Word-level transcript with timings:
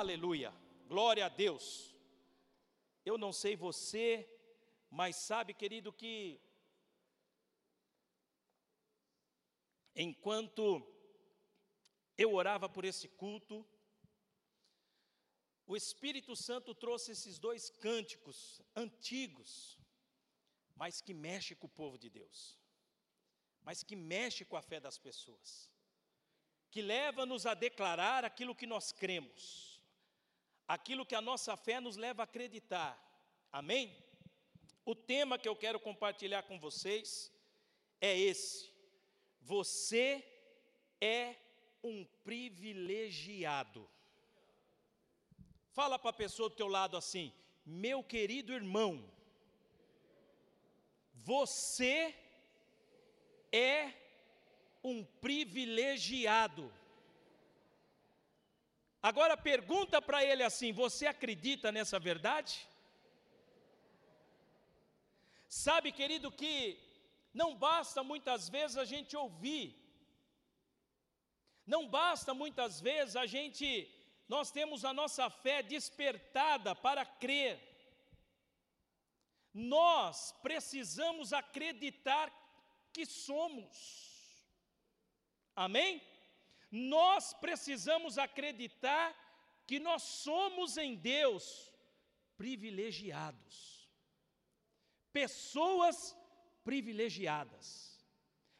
Aleluia. 0.00 0.50
Glória 0.88 1.26
a 1.26 1.28
Deus. 1.28 1.94
Eu 3.04 3.18
não 3.18 3.30
sei 3.30 3.54
você, 3.54 4.26
mas 4.90 5.16
sabe, 5.16 5.52
querido, 5.52 5.92
que 5.92 6.40
enquanto 9.94 10.64
eu 12.16 12.32
orava 12.32 12.70
por 12.70 12.86
esse 12.86 13.06
culto, 13.06 13.66
o 15.66 15.76
Espírito 15.76 16.34
Santo 16.34 16.74
trouxe 16.74 17.12
esses 17.12 17.38
dois 17.38 17.68
cânticos 17.68 18.62
antigos, 18.74 19.78
mas 20.74 21.02
que 21.02 21.12
mexe 21.12 21.54
com 21.54 21.66
o 21.66 21.76
povo 21.80 21.98
de 21.98 22.08
Deus, 22.08 22.58
mas 23.62 23.82
que 23.82 23.94
mexe 23.94 24.42
com 24.42 24.56
a 24.56 24.62
fé 24.62 24.80
das 24.80 24.96
pessoas, 24.96 25.70
que 26.70 26.80
leva-nos 26.80 27.44
a 27.44 27.52
declarar 27.52 28.24
aquilo 28.24 28.56
que 28.56 28.66
nós 28.66 28.90
cremos, 28.90 29.71
aquilo 30.74 31.04
que 31.04 31.14
a 31.14 31.20
nossa 31.20 31.54
fé 31.54 31.78
nos 31.80 31.96
leva 31.96 32.22
a 32.22 32.24
acreditar. 32.24 32.92
Amém? 33.52 33.94
O 34.86 34.94
tema 34.94 35.38
que 35.38 35.46
eu 35.46 35.54
quero 35.54 35.78
compartilhar 35.78 36.44
com 36.44 36.58
vocês 36.58 37.30
é 38.00 38.18
esse: 38.18 38.72
você 39.42 40.24
é 40.98 41.36
um 41.84 42.06
privilegiado. 42.24 43.86
Fala 45.72 45.98
para 45.98 46.10
a 46.10 46.20
pessoa 46.24 46.48
do 46.48 46.56
teu 46.56 46.68
lado 46.68 46.96
assim: 46.96 47.30
meu 47.66 48.02
querido 48.02 48.54
irmão, 48.54 49.04
você 51.12 52.14
é 53.52 53.92
um 54.82 55.04
privilegiado. 55.04 56.72
Agora 59.02 59.36
pergunta 59.36 60.00
para 60.00 60.24
ele 60.24 60.42
assim: 60.42 60.72
você 60.72 61.06
acredita 61.06 61.72
nessa 61.72 61.98
verdade? 61.98 62.66
Sabe, 65.48 65.90
querido, 65.92 66.30
que 66.30 66.78
não 67.34 67.54
basta 67.56 68.02
muitas 68.02 68.48
vezes 68.48 68.76
a 68.76 68.84
gente 68.84 69.16
ouvir, 69.16 69.66
não 71.66 71.88
basta 71.88 72.32
muitas 72.32 72.80
vezes 72.80 73.16
a 73.16 73.26
gente 73.26 73.66
nós 74.28 74.50
temos 74.50 74.84
a 74.84 74.94
nossa 74.94 75.28
fé 75.28 75.62
despertada 75.62 76.74
para 76.74 77.04
crer. 77.04 77.60
Nós 79.52 80.32
precisamos 80.42 81.32
acreditar 81.34 82.32
que 82.94 83.04
somos. 83.04 83.76
Amém? 85.54 86.00
Nós 86.72 87.34
precisamos 87.34 88.16
acreditar 88.16 89.14
que 89.66 89.78
nós 89.78 90.02
somos 90.02 90.78
em 90.78 90.94
Deus 90.94 91.70
privilegiados. 92.36 93.88
Pessoas 95.12 96.16
privilegiadas. 96.64 98.02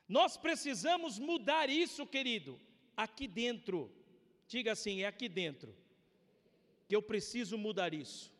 Nós 0.06 0.36
precisamos 0.36 1.19
mudar 1.19 1.70
isso, 1.70 2.06
querido, 2.06 2.60
aqui 2.94 3.27
dentro. 3.27 3.91
Diga 4.47 4.72
assim: 4.72 5.00
é 5.00 5.06
aqui 5.06 5.26
dentro 5.26 5.74
que 6.86 6.94
eu 6.94 7.00
preciso 7.00 7.56
mudar 7.56 7.94
isso. 7.94 8.30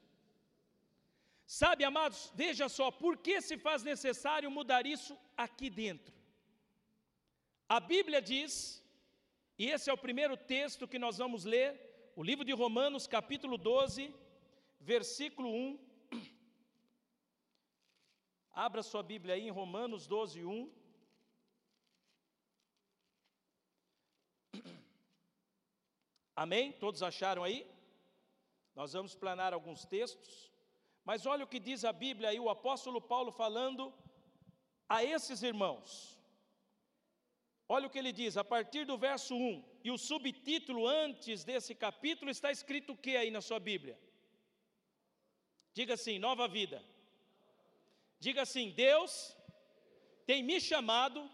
Sabe, 1.47 1.85
amados, 1.85 2.31
veja 2.35 2.69
só, 2.69 2.91
por 2.91 3.17
que 3.17 3.41
se 3.41 3.57
faz 3.57 3.83
necessário 3.83 4.51
mudar 4.51 4.87
isso 4.87 5.17
aqui 5.35 5.71
dentro? 5.71 6.15
A 7.67 7.81
Bíblia 7.81 8.21
diz, 8.21 8.82
e 9.63 9.71
esse 9.71 9.89
é 9.89 9.93
o 9.93 10.05
primeiro 10.07 10.37
texto 10.37 10.89
que 10.89 10.99
nós 10.99 11.19
vamos 11.19 11.45
ler, 11.45 11.69
o 12.17 12.23
livro 12.29 12.45
de 12.45 12.53
Romanos, 12.53 13.07
capítulo 13.07 13.57
12, 13.57 14.13
versículo 14.81 15.49
1. 15.49 15.79
Abra 18.51 18.83
sua 18.83 19.05
Bíblia 19.05 19.37
aí 19.37 19.47
em 19.47 19.53
Romanos 19.53 20.09
12, 20.09 20.45
1. 20.45 20.73
Amém? 26.35 26.73
Todos 26.73 27.01
acharam 27.01 27.45
aí? 27.45 27.65
Nós 28.75 28.95
vamos 28.95 29.15
planar 29.15 29.55
alguns 29.55 29.85
textos, 29.85 30.51
mas 31.05 31.25
olha 31.25 31.45
o 31.45 31.47
que 31.47 31.61
diz 31.61 31.85
a 31.85 31.93
Bíblia 31.93 32.31
aí, 32.31 32.41
o 32.41 32.51
apóstolo 32.51 33.01
Paulo 33.01 33.31
falando 33.31 33.95
a 34.89 35.05
esses 35.05 35.41
irmãos. 35.41 36.12
Olha 37.75 37.87
o 37.87 37.91
que 37.91 37.99
ele 37.99 38.13
diz, 38.13 38.37
a 38.37 38.45
partir 38.45 38.85
do 38.85 38.99
verso 38.99 39.35
1, 39.35 39.65
e 39.83 39.91
o 39.91 39.97
subtítulo 39.97 40.87
antes 40.87 41.43
desse 41.43 41.75
capítulo 41.75 42.31
está 42.31 42.51
escrito 42.53 42.93
o 42.93 42.97
que 43.05 43.17
aí 43.17 43.31
na 43.31 43.41
sua 43.41 43.59
Bíblia? 43.59 43.99
Diga 45.73 45.95
assim: 45.95 46.19
nova 46.19 46.47
vida. 46.47 46.85
Diga 48.21 48.43
assim: 48.43 48.69
Deus 48.73 49.35
tem 50.27 50.43
me 50.43 50.61
chamado 50.61 51.31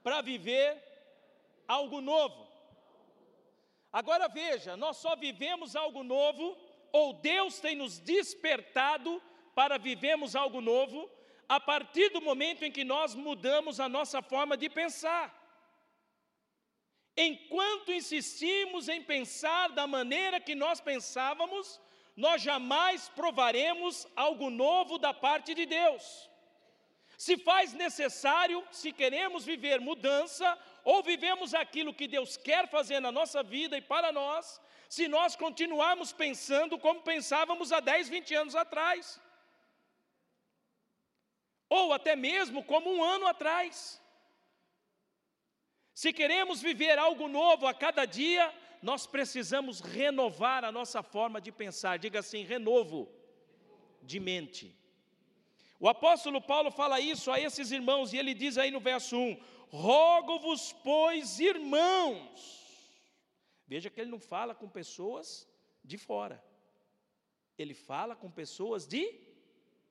para 0.00 0.20
viver 0.20 0.80
algo 1.66 2.00
novo. 2.00 2.46
Agora 3.92 4.28
veja, 4.28 4.76
nós 4.76 4.98
só 4.98 5.16
vivemos 5.16 5.74
algo 5.74 6.04
novo, 6.04 6.56
ou 6.92 7.14
Deus 7.14 7.58
tem 7.58 7.74
nos 7.74 7.98
despertado 7.98 9.20
para 9.56 9.76
vivermos 9.76 10.36
algo 10.36 10.60
novo, 10.60 11.10
a 11.48 11.58
partir 11.58 12.10
do 12.10 12.20
momento 12.20 12.62
em 12.64 12.70
que 12.70 12.84
nós 12.84 13.16
mudamos 13.16 13.80
a 13.80 13.88
nossa 13.88 14.22
forma 14.22 14.56
de 14.56 14.70
pensar. 14.70 15.37
Enquanto 17.20 17.92
insistimos 17.92 18.88
em 18.88 19.02
pensar 19.02 19.70
da 19.70 19.88
maneira 19.88 20.38
que 20.38 20.54
nós 20.54 20.80
pensávamos, 20.80 21.80
nós 22.16 22.40
jamais 22.40 23.08
provaremos 23.08 24.06
algo 24.14 24.48
novo 24.50 24.98
da 24.98 25.12
parte 25.12 25.52
de 25.52 25.66
Deus. 25.66 26.30
Se 27.16 27.36
faz 27.36 27.72
necessário, 27.72 28.64
se 28.70 28.92
queremos 28.92 29.44
viver 29.44 29.80
mudança, 29.80 30.56
ou 30.84 31.02
vivemos 31.02 31.54
aquilo 31.54 31.92
que 31.92 32.06
Deus 32.06 32.36
quer 32.36 32.68
fazer 32.68 33.00
na 33.00 33.10
nossa 33.10 33.42
vida 33.42 33.76
e 33.76 33.82
para 33.82 34.12
nós, 34.12 34.60
se 34.88 35.08
nós 35.08 35.34
continuarmos 35.34 36.12
pensando 36.12 36.78
como 36.78 37.02
pensávamos 37.02 37.72
há 37.72 37.80
10, 37.80 38.08
20 38.08 38.34
anos 38.36 38.54
atrás, 38.54 39.20
ou 41.68 41.92
até 41.92 42.14
mesmo 42.14 42.62
como 42.62 42.88
um 42.94 43.02
ano 43.02 43.26
atrás. 43.26 44.00
Se 46.00 46.12
queremos 46.12 46.62
viver 46.62 46.96
algo 46.96 47.26
novo 47.26 47.66
a 47.66 47.74
cada 47.74 48.04
dia, 48.04 48.54
nós 48.80 49.04
precisamos 49.04 49.80
renovar 49.80 50.64
a 50.64 50.70
nossa 50.70 51.02
forma 51.02 51.40
de 51.40 51.50
pensar, 51.50 51.98
diga 51.98 52.20
assim: 52.20 52.44
renovo 52.44 53.12
de 54.00 54.20
mente. 54.20 54.72
O 55.80 55.88
apóstolo 55.88 56.40
Paulo 56.40 56.70
fala 56.70 57.00
isso 57.00 57.32
a 57.32 57.40
esses 57.40 57.72
irmãos, 57.72 58.12
e 58.12 58.16
ele 58.16 58.32
diz 58.32 58.56
aí 58.56 58.70
no 58.70 58.78
verso 58.78 59.16
1: 59.16 59.40
Rogo-vos, 59.70 60.72
pois, 60.84 61.40
irmãos. 61.40 62.30
Veja 63.66 63.90
que 63.90 64.00
ele 64.00 64.12
não 64.12 64.20
fala 64.20 64.54
com 64.54 64.68
pessoas 64.68 65.48
de 65.82 65.98
fora, 65.98 66.40
ele 67.58 67.74
fala 67.74 68.14
com 68.14 68.30
pessoas 68.30 68.86
de 68.86 69.02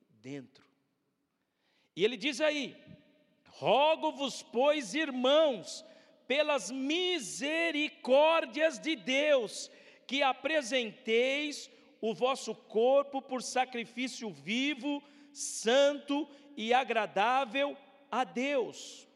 dentro. 0.07 0.66
E 1.97 2.06
ele 2.06 2.16
diz 2.16 2.39
aí: 2.39 2.81
Rogo-vos, 3.44 4.41
pois, 4.41 4.94
irmãos, 4.94 5.84
pelas 6.28 6.70
misericórdias 6.70 8.80
de 8.80 8.96
Deus, 8.96 9.72
que 10.06 10.22
apresenteis 10.22 11.68
o 12.02 12.14
vosso 12.14 12.54
corpo 12.54 13.22
por 13.22 13.42
sacrifício 13.42 14.30
vivo, 14.30 15.02
santo 15.32 16.28
e 16.56 16.74
agradável 16.74 17.78
a 18.12 18.24
Deus, 18.24 19.08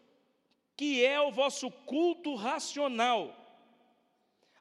que 0.75 1.05
é 1.05 1.19
o 1.19 1.31
vosso 1.31 1.69
culto 1.71 2.35
racional. 2.35 3.37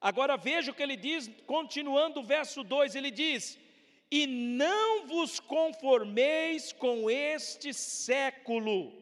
Agora 0.01 0.37
veja 0.37 0.71
o 0.71 0.75
que 0.75 0.83
ele 0.83 0.97
diz, 0.97 1.31
continuando 1.47 2.21
o 2.21 2.25
verso 2.25 2.65
2, 2.65 2.95
ele 2.95 3.11
diz: 3.11 3.59
E 4.11 4.27
não 4.27 5.07
vos 5.07 5.39
conformeis 5.39 6.73
com 6.73 7.11
este 7.11 7.75
século, 7.75 8.93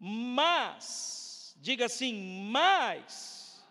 mas, 0.00 1.25
diga 1.56 1.86
assim, 1.86 2.48
mas, 2.50 3.64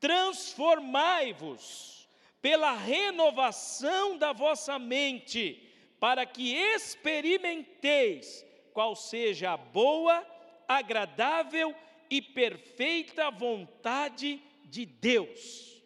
transformai-vos 0.00 2.08
pela 2.40 2.72
renovação 2.72 4.18
da 4.18 4.32
vossa 4.32 4.78
mente, 4.78 5.68
para 6.00 6.26
que 6.26 6.54
experimenteis 6.54 8.44
qual 8.72 8.96
seja 8.96 9.52
a 9.52 9.56
boa, 9.56 10.26
agradável 10.66 11.74
e 12.10 12.20
perfeita 12.20 13.30
vontade 13.30 14.42
de 14.64 14.84
Deus. 14.84 15.80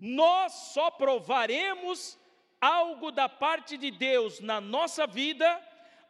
Nós 0.00 0.52
só 0.52 0.90
provaremos 0.90 2.18
algo 2.60 3.12
da 3.12 3.28
parte 3.28 3.76
de 3.76 3.90
Deus 3.90 4.40
na 4.40 4.60
nossa 4.60 5.06
vida 5.06 5.60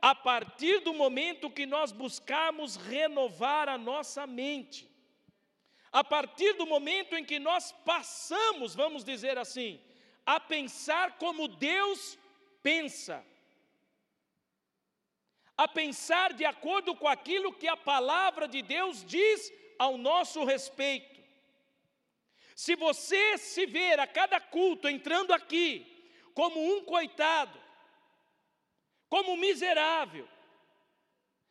a 0.02 0.16
partir 0.16 0.80
do 0.80 0.92
momento 0.92 1.48
que 1.48 1.64
nós 1.64 1.92
buscarmos 1.92 2.74
renovar 2.74 3.68
a 3.68 3.78
nossa 3.78 4.26
mente. 4.26 4.90
A 5.92 6.02
partir 6.02 6.54
do 6.54 6.66
momento 6.66 7.14
em 7.14 7.24
que 7.24 7.38
nós 7.38 7.70
passamos, 7.84 8.74
vamos 8.74 9.04
dizer 9.04 9.38
assim, 9.38 9.80
a 10.26 10.40
pensar 10.40 11.18
como 11.18 11.46
Deus 11.46 12.18
pensa, 12.64 13.24
a 15.56 15.68
pensar 15.68 16.32
de 16.32 16.44
acordo 16.44 16.96
com 16.96 17.06
aquilo 17.06 17.52
que 17.52 17.68
a 17.68 17.76
palavra 17.76 18.48
de 18.48 18.60
Deus 18.60 19.04
diz 19.04 19.52
ao 19.78 19.96
nosso 19.96 20.44
respeito. 20.44 21.22
Se 22.56 22.74
você 22.74 23.38
se 23.38 23.66
ver 23.66 24.00
a 24.00 24.06
cada 24.06 24.40
culto 24.40 24.88
entrando 24.88 25.32
aqui 25.32 25.86
como 26.34 26.58
um 26.60 26.84
coitado, 26.84 27.61
como 29.12 29.32
um 29.32 29.36
miserável, 29.36 30.26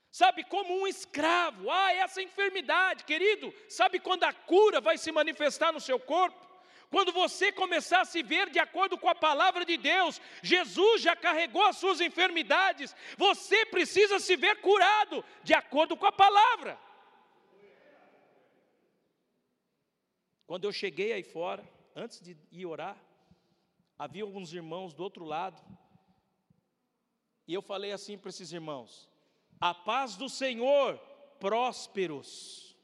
sabe, 0.10 0.44
como 0.44 0.82
um 0.82 0.88
escravo, 0.88 1.70
ah, 1.70 1.94
essa 1.94 2.20
enfermidade, 2.20 3.04
querido, 3.04 3.54
sabe 3.70 4.00
quando 4.00 4.24
a 4.24 4.34
cura 4.34 4.82
vai 4.82 4.98
se 4.98 5.12
manifestar 5.12 5.72
no 5.72 5.80
seu 5.80 6.00
corpo? 6.00 6.42
Quando 6.90 7.12
você 7.12 7.52
começar 7.52 8.02
a 8.02 8.06
se 8.14 8.24
ver 8.24 8.50
de 8.50 8.58
acordo 8.58 8.98
com 8.98 9.08
a 9.08 9.14
palavra 9.14 9.64
de 9.64 9.78
Deus, 9.78 10.20
Jesus 10.42 11.04
já 11.04 11.16
carregou 11.16 11.64
as 11.68 11.78
suas 11.78 12.02
enfermidades, 12.02 12.96
você 13.16 13.64
precisa 13.68 14.18
se 14.18 14.36
ver 14.36 14.60
curado 14.60 15.24
de 15.44 15.54
acordo 15.54 15.96
com 15.96 16.08
a 16.08 16.12
palavra. 16.12 16.80
Quando 20.48 20.64
eu 20.64 20.72
cheguei 20.72 21.14
aí 21.14 21.22
fora, 21.22 21.64
antes 21.96 22.20
de 22.20 22.36
ir 22.52 22.66
orar, 22.66 22.98
havia 24.00 24.24
alguns 24.24 24.52
irmãos 24.52 24.96
do 24.96 25.04
outro 25.04 25.26
lado, 25.26 25.62
e 27.52 27.54
eu 27.54 27.62
falei 27.62 27.92
assim 27.92 28.18
para 28.18 28.30
esses 28.30 28.54
irmãos: 28.54 29.10
a 29.60 29.74
paz 29.74 30.16
do 30.16 30.30
Senhor, 30.30 30.98
prósperos. 31.38 32.78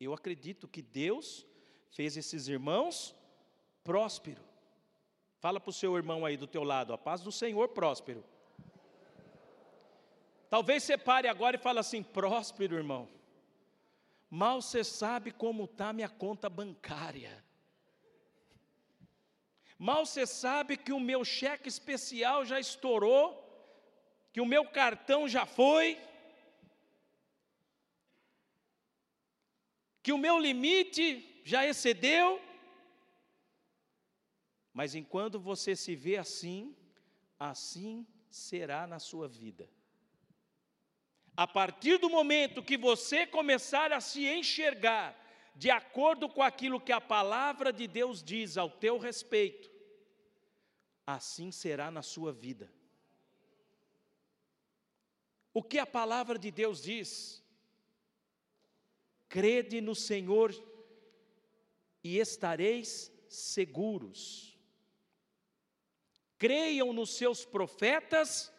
Eu 0.00 0.14
acredito 0.14 0.66
que 0.66 0.80
Deus 0.80 1.46
fez 1.90 2.16
esses 2.16 2.48
irmãos 2.48 3.14
próspero. 3.82 4.42
Fala 5.38 5.60
para 5.60 5.68
o 5.68 5.72
seu 5.74 5.94
irmão 5.98 6.24
aí 6.24 6.34
do 6.34 6.46
teu 6.46 6.64
lado, 6.64 6.94
a 6.94 6.98
paz 6.98 7.20
do 7.20 7.30
Senhor 7.30 7.68
próspero. 7.68 8.24
Talvez 10.48 10.82
você 10.82 10.96
pare 10.96 11.28
agora 11.28 11.56
e 11.56 11.58
fale 11.58 11.78
assim, 11.78 12.02
próspero 12.02 12.76
irmão. 12.76 13.06
Mal 14.30 14.62
você 14.62 14.82
sabe 14.82 15.30
como 15.30 15.64
está 15.64 15.92
minha 15.92 16.08
conta 16.08 16.48
bancária. 16.48 17.44
Mal 19.78 20.06
você 20.06 20.26
sabe 20.26 20.78
que 20.78 20.92
o 20.92 20.98
meu 20.98 21.22
cheque 21.22 21.68
especial 21.68 22.46
já 22.46 22.58
estourou, 22.58 23.43
que 24.34 24.40
o 24.40 24.46
meu 24.46 24.64
cartão 24.66 25.28
já 25.28 25.46
foi, 25.46 25.96
que 30.02 30.12
o 30.12 30.18
meu 30.18 30.40
limite 30.40 31.40
já 31.44 31.64
excedeu. 31.64 32.42
Mas 34.72 34.96
enquanto 34.96 35.38
você 35.38 35.76
se 35.76 35.94
vê 35.94 36.16
assim, 36.16 36.76
assim 37.38 38.04
será 38.28 38.88
na 38.88 38.98
sua 38.98 39.28
vida. 39.28 39.70
A 41.36 41.46
partir 41.46 41.98
do 41.98 42.10
momento 42.10 42.60
que 42.60 42.76
você 42.76 43.24
começar 43.24 43.92
a 43.92 44.00
se 44.00 44.26
enxergar 44.26 45.16
de 45.54 45.70
acordo 45.70 46.28
com 46.28 46.42
aquilo 46.42 46.80
que 46.80 46.90
a 46.90 47.00
palavra 47.00 47.72
de 47.72 47.86
Deus 47.86 48.20
diz 48.20 48.58
ao 48.58 48.68
teu 48.68 48.98
respeito, 48.98 49.70
assim 51.06 51.52
será 51.52 51.88
na 51.88 52.02
sua 52.02 52.32
vida. 52.32 52.68
O 55.54 55.62
que 55.62 55.78
a 55.78 55.86
palavra 55.86 56.36
de 56.36 56.50
Deus 56.50 56.82
diz? 56.82 57.40
Crede 59.28 59.80
no 59.80 59.94
Senhor 59.94 60.52
e 62.02 62.18
estareis 62.18 63.12
seguros. 63.28 64.58
Creiam 66.36 66.92
nos 66.92 67.16
seus 67.16 67.44
profetas 67.44 68.52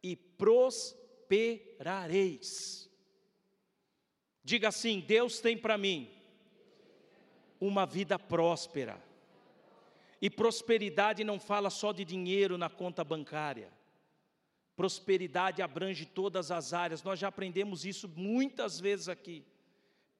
e 0.00 0.14
prosperareis. 0.14 2.88
Diga 4.44 4.68
assim: 4.68 5.00
Deus 5.00 5.40
tem 5.40 5.58
para 5.58 5.76
mim 5.76 6.16
uma 7.60 7.84
vida 7.84 8.16
próspera. 8.20 9.02
E 10.22 10.30
prosperidade 10.30 11.24
não 11.24 11.40
fala 11.40 11.70
só 11.70 11.90
de 11.92 12.04
dinheiro 12.04 12.56
na 12.56 12.70
conta 12.70 13.02
bancária. 13.02 13.79
Prosperidade 14.80 15.60
abrange 15.60 16.06
todas 16.06 16.50
as 16.50 16.72
áreas. 16.72 17.02
Nós 17.02 17.18
já 17.18 17.28
aprendemos 17.28 17.84
isso 17.84 18.08
muitas 18.16 18.80
vezes 18.80 19.10
aqui. 19.10 19.44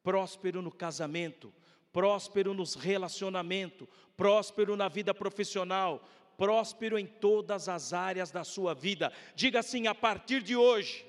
Próspero 0.03 0.61
no 0.61 0.71
casamento, 0.71 1.51
próspero 1.91 2.53
nos 2.53 2.75
relacionamentos, 2.75 3.89
próspero 4.19 4.77
na 4.77 4.87
vida 4.87 5.15
profissional, 5.15 6.07
próspero 6.37 6.99
em 6.99 7.07
todas 7.07 7.71
as 7.71 7.95
áreas 7.95 8.31
da 8.31 8.45
sua 8.45 8.75
vida. 8.75 9.11
Diga 9.35 9.61
assim: 9.61 9.87
a 9.87 9.95
partir 9.95 10.43
de 10.43 10.55
hoje, 10.55 11.07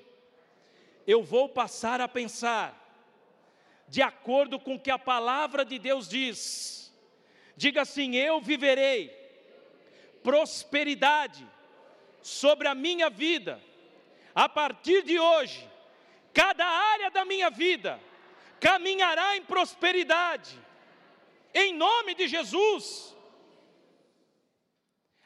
eu 1.06 1.22
vou 1.22 1.46
passar 1.46 2.00
a 2.00 2.08
pensar 2.08 2.78
de 3.86 4.00
acordo 4.00 4.58
com 4.58 4.76
o 4.76 4.80
que 4.80 4.90
a 4.90 4.98
palavra 4.98 5.62
de 5.62 5.78
Deus 5.78 6.08
diz 6.08 6.90
Diga 7.54 7.82
assim: 7.82 8.16
Eu 8.16 8.40
viverei 8.40 9.10
prosperidade 10.22 11.46
sobre 12.22 12.68
a 12.68 12.74
minha 12.74 13.10
vida. 13.10 13.62
A 14.34 14.48
partir 14.48 15.02
de 15.02 15.18
hoje, 15.18 15.68
cada 16.32 16.66
área 16.66 17.10
da 17.10 17.24
minha 17.24 17.50
vida 17.50 18.00
caminhará 18.60 19.36
em 19.36 19.42
prosperidade. 19.42 20.58
Em 21.54 21.74
nome 21.74 22.14
de 22.14 22.26
Jesus. 22.28 23.14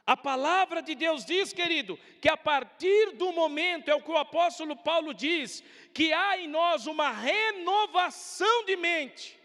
A 0.07 0.17
palavra 0.17 0.81
de 0.81 0.95
Deus 0.95 1.25
diz, 1.25 1.53
querido, 1.53 1.99
que 2.21 2.29
a 2.29 2.37
partir 2.37 3.13
do 3.13 3.33
momento, 3.33 3.91
é 3.91 3.95
o 3.95 4.03
que 4.03 4.11
o 4.11 4.17
apóstolo 4.17 4.77
Paulo 4.77 5.13
diz, 5.13 5.63
que 5.93 6.13
há 6.13 6.39
em 6.39 6.47
nós 6.47 6.87
uma 6.87 7.11
renovação 7.11 8.65
de 8.65 8.77
mente, 8.77 9.39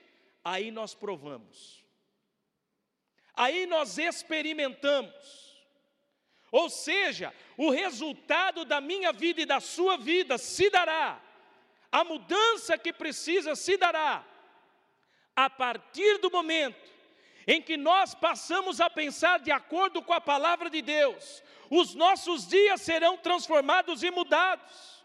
aí 0.43 0.69
nós 0.69 0.93
provamos 0.93 1.81
aí 3.41 3.65
nós 3.65 3.97
experimentamos. 3.97 5.40
Ou 6.51 6.69
seja, 6.69 7.33
o 7.55 7.69
resultado 7.69 8.65
da 8.65 8.81
minha 8.81 9.13
vida 9.13 9.41
e 9.41 9.45
da 9.45 9.61
sua 9.61 9.95
vida 9.95 10.37
se 10.37 10.69
dará, 10.69 11.21
a 11.89 12.03
mudança 12.03 12.77
que 12.77 12.91
precisa 12.91 13.55
se 13.55 13.77
dará, 13.77 14.25
a 15.35 15.49
partir 15.49 16.17
do 16.17 16.29
momento 16.29 16.91
em 17.47 17.61
que 17.61 17.77
nós 17.77 18.13
passamos 18.13 18.79
a 18.81 18.89
pensar 18.89 19.39
de 19.39 19.51
acordo 19.51 20.01
com 20.01 20.13
a 20.13 20.21
palavra 20.21 20.69
de 20.69 20.81
Deus, 20.81 21.41
os 21.69 21.95
nossos 21.95 22.47
dias 22.47 22.81
serão 22.81 23.17
transformados 23.17 24.03
e 24.03 24.11
mudados, 24.11 25.01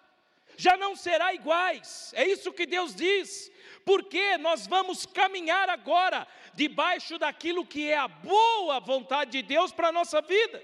já 0.57 0.77
não 0.77 0.97
será 0.97 1.33
iguais, 1.33 2.13
é 2.15 2.27
isso 2.27 2.53
que 2.53 2.67
Deus 2.67 2.95
diz, 2.95 3.53
porque 3.85 4.37
nós 4.39 4.67
vamos 4.67 5.07
caminhar 5.07 5.69
agora 5.71 6.27
debaixo 6.55 7.19
daquilo 7.19 7.65
que 7.65 7.89
é 7.89 7.97
a 7.97 8.09
boa 8.09 8.81
vontade 8.81 9.31
de 9.31 9.43
Deus 9.43 9.73
para 9.73 9.89
a 9.89 9.93
nossa 9.93 10.21
vida, 10.21 10.63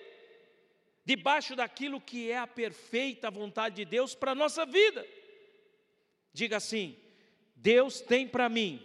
debaixo 1.05 1.57
daquilo 1.57 2.01
que 2.01 2.31
é 2.31 2.39
a 2.39 2.47
perfeita 2.47 3.31
vontade 3.31 3.77
de 3.77 3.85
Deus 3.85 4.15
para 4.15 4.33
a 4.33 4.35
nossa 4.35 4.65
vida. 4.65 5.07
Diga 6.33 6.57
assim: 6.57 6.97
Deus 7.57 8.01
tem 8.01 8.27
para 8.27 8.49
mim 8.49 8.85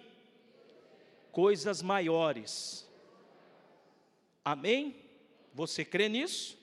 coisas 1.32 1.82
maiores. 1.82 2.88
Amém? 4.44 4.96
Você 5.54 5.84
crê 5.84 6.10
nisso? 6.10 6.58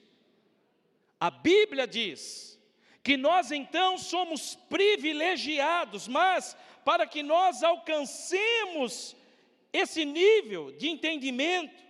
A 1.19 1.29
Bíblia 1.29 1.87
diz 1.87 2.59
que 3.03 3.15
nós 3.15 3.51
então 3.51 3.97
somos 3.97 4.55
privilegiados, 4.69 6.07
mas 6.07 6.57
para 6.83 7.05
que 7.05 7.21
nós 7.21 7.63
alcancemos 7.63 9.15
esse 9.71 10.03
nível 10.05 10.71
de 10.71 10.87
entendimento, 10.87 11.84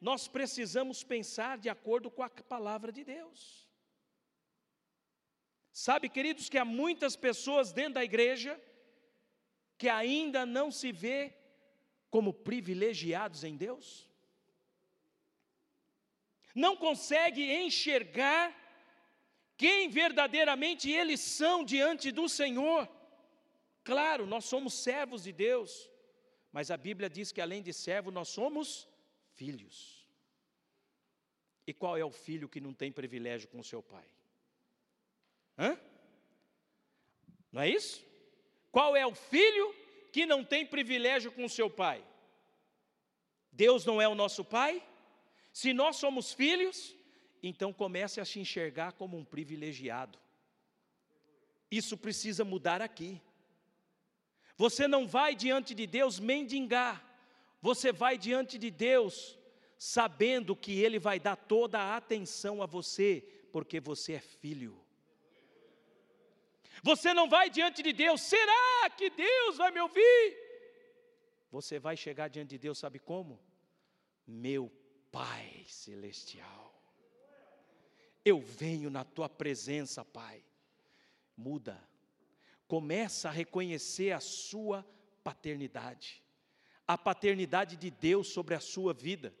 nós 0.00 0.26
precisamos 0.26 1.04
pensar 1.04 1.58
de 1.58 1.68
acordo 1.68 2.10
com 2.10 2.22
a 2.22 2.30
palavra 2.30 2.90
de 2.90 3.04
Deus. 3.04 3.68
Sabe, 5.72 6.08
queridos, 6.08 6.48
que 6.48 6.58
há 6.58 6.64
muitas 6.64 7.16
pessoas 7.16 7.72
dentro 7.72 7.94
da 7.94 8.04
igreja 8.04 8.60
que 9.76 9.88
ainda 9.88 10.44
não 10.44 10.70
se 10.70 10.90
vê 10.90 11.34
como 12.10 12.32
privilegiados 12.32 13.44
em 13.44 13.56
Deus? 13.56 14.08
Não 16.54 16.76
consegue 16.76 17.42
enxergar 17.52 18.56
quem 19.56 19.88
verdadeiramente 19.88 20.90
eles 20.90 21.20
são 21.20 21.62
diante 21.64 22.10
do 22.10 22.28
Senhor. 22.28 22.88
Claro, 23.84 24.26
nós 24.26 24.46
somos 24.46 24.74
servos 24.74 25.22
de 25.22 25.32
Deus, 25.32 25.90
mas 26.50 26.70
a 26.70 26.76
Bíblia 26.76 27.08
diz 27.08 27.30
que 27.30 27.40
além 27.40 27.62
de 27.62 27.72
servo, 27.72 28.10
nós 28.10 28.28
somos 28.28 28.88
filhos. 29.40 30.06
E 31.66 31.72
qual 31.72 31.96
é 31.96 32.04
o 32.04 32.10
filho 32.10 32.46
que 32.46 32.60
não 32.60 32.74
tem 32.74 32.92
privilégio 32.92 33.48
com 33.48 33.62
seu 33.62 33.82
pai? 33.82 34.08
Hã? 35.56 35.70
Não 37.50 37.62
é 37.62 37.68
isso? 37.70 38.04
Qual 38.70 38.94
é 38.94 39.06
o 39.06 39.14
filho 39.14 39.66
que 40.12 40.26
não 40.26 40.44
tem 40.44 40.66
privilégio 40.66 41.32
com 41.32 41.48
seu 41.48 41.70
pai? 41.70 42.04
Deus 43.50 43.86
não 43.86 44.00
é 44.00 44.06
o 44.06 44.14
nosso 44.14 44.44
pai? 44.44 44.86
Se 45.52 45.72
nós 45.72 45.96
somos 45.96 46.34
filhos, 46.34 46.94
então 47.42 47.72
comece 47.72 48.20
a 48.20 48.26
se 48.26 48.38
enxergar 48.38 48.92
como 48.92 49.16
um 49.16 49.24
privilegiado. 49.24 50.18
Isso 51.70 51.96
precisa 51.96 52.44
mudar 52.44 52.82
aqui. 52.82 53.20
Você 54.56 54.86
não 54.86 55.06
vai 55.06 55.34
diante 55.34 55.74
de 55.74 55.86
Deus 55.86 56.20
mendigar, 56.20 57.09
você 57.60 57.92
vai 57.92 58.16
diante 58.16 58.58
de 58.58 58.70
Deus 58.70 59.38
sabendo 59.78 60.54
que 60.54 60.78
Ele 60.78 60.98
vai 60.98 61.18
dar 61.18 61.36
toda 61.36 61.78
a 61.78 61.96
atenção 61.96 62.62
a 62.62 62.66
você, 62.66 63.24
porque 63.52 63.80
você 63.80 64.14
é 64.14 64.20
filho. 64.20 64.78
Você 66.82 67.12
não 67.12 67.28
vai 67.28 67.50
diante 67.50 67.82
de 67.82 67.92
Deus, 67.92 68.20
será 68.22 68.90
que 68.96 69.10
Deus 69.10 69.56
vai 69.56 69.70
me 69.70 69.80
ouvir? 69.80 70.38
Você 71.50 71.78
vai 71.78 71.96
chegar 71.96 72.28
diante 72.28 72.50
de 72.50 72.58
Deus, 72.58 72.78
sabe 72.78 72.98
como? 72.98 73.40
Meu 74.26 74.70
Pai 75.10 75.64
Celestial, 75.66 76.80
eu 78.24 78.40
venho 78.40 78.90
na 78.90 79.04
tua 79.04 79.28
presença, 79.28 80.04
Pai. 80.04 80.44
Muda, 81.36 81.82
começa 82.68 83.28
a 83.28 83.32
reconhecer 83.32 84.12
a 84.12 84.20
sua 84.20 84.86
paternidade, 85.24 86.22
a 86.92 86.98
paternidade 86.98 87.76
de 87.76 87.88
Deus 87.88 88.32
sobre 88.32 88.52
a 88.52 88.58
sua 88.58 88.92
vida 88.92 89.32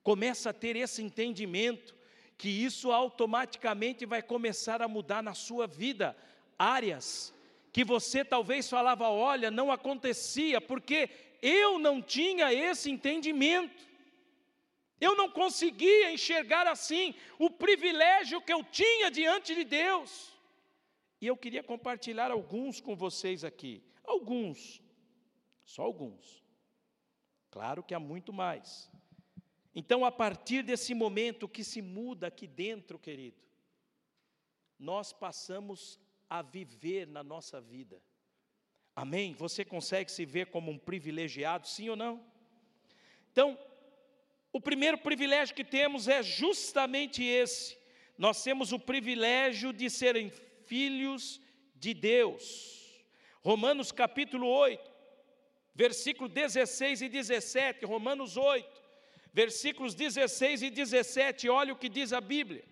começa 0.00 0.50
a 0.50 0.52
ter 0.52 0.76
esse 0.76 1.02
entendimento 1.02 1.92
que 2.36 2.48
isso 2.48 2.92
automaticamente 2.92 4.06
vai 4.06 4.22
começar 4.22 4.80
a 4.80 4.86
mudar 4.86 5.20
na 5.20 5.34
sua 5.34 5.66
vida 5.66 6.16
áreas 6.56 7.34
que 7.72 7.82
você 7.82 8.24
talvez 8.24 8.70
falava, 8.70 9.10
olha, 9.10 9.50
não 9.50 9.72
acontecia, 9.72 10.60
porque 10.60 11.10
eu 11.42 11.80
não 11.80 12.00
tinha 12.00 12.52
esse 12.54 12.88
entendimento. 12.88 13.88
Eu 15.00 15.16
não 15.16 15.28
conseguia 15.28 16.12
enxergar 16.12 16.68
assim 16.68 17.12
o 17.40 17.50
privilégio 17.50 18.40
que 18.40 18.52
eu 18.52 18.62
tinha 18.62 19.10
diante 19.10 19.52
de 19.52 19.64
Deus. 19.64 20.32
E 21.20 21.26
eu 21.26 21.36
queria 21.36 21.62
compartilhar 21.62 22.30
alguns 22.30 22.80
com 22.80 22.94
vocês 22.94 23.42
aqui. 23.42 23.82
Alguns, 24.04 24.80
só 25.64 25.82
alguns. 25.82 26.37
Claro 27.50 27.82
que 27.82 27.94
há 27.94 28.00
muito 28.00 28.32
mais. 28.32 28.90
Então, 29.74 30.04
a 30.04 30.10
partir 30.10 30.62
desse 30.62 30.94
momento 30.94 31.48
que 31.48 31.62
se 31.62 31.80
muda 31.80 32.26
aqui 32.26 32.46
dentro, 32.46 32.98
querido, 32.98 33.36
nós 34.78 35.12
passamos 35.12 35.98
a 36.28 36.42
viver 36.42 37.06
na 37.06 37.22
nossa 37.22 37.60
vida. 37.60 38.02
Amém? 38.94 39.34
Você 39.34 39.64
consegue 39.64 40.10
se 40.10 40.24
ver 40.26 40.46
como 40.46 40.70
um 40.70 40.78
privilegiado, 40.78 41.68
sim 41.68 41.88
ou 41.88 41.96
não? 41.96 42.24
Então, 43.30 43.58
o 44.52 44.60
primeiro 44.60 44.98
privilégio 44.98 45.54
que 45.54 45.64
temos 45.64 46.08
é 46.08 46.22
justamente 46.22 47.22
esse. 47.22 47.78
Nós 48.16 48.42
temos 48.42 48.72
o 48.72 48.78
privilégio 48.78 49.72
de 49.72 49.88
serem 49.88 50.30
filhos 50.64 51.40
de 51.74 51.94
Deus. 51.94 53.04
Romanos 53.40 53.92
capítulo 53.92 54.48
8, 54.48 54.90
versículo 55.82 56.28
16 56.28 57.02
e 57.02 57.08
17, 57.08 57.86
Romanos 57.86 58.36
8 58.36 58.88
versículos 59.32 59.94
16 59.94 60.62
e 60.62 60.70
17, 60.70 61.48
olha 61.48 61.72
o 61.72 61.76
que 61.76 61.88
diz 61.88 62.12
a 62.12 62.20
Bíblia. 62.20 62.64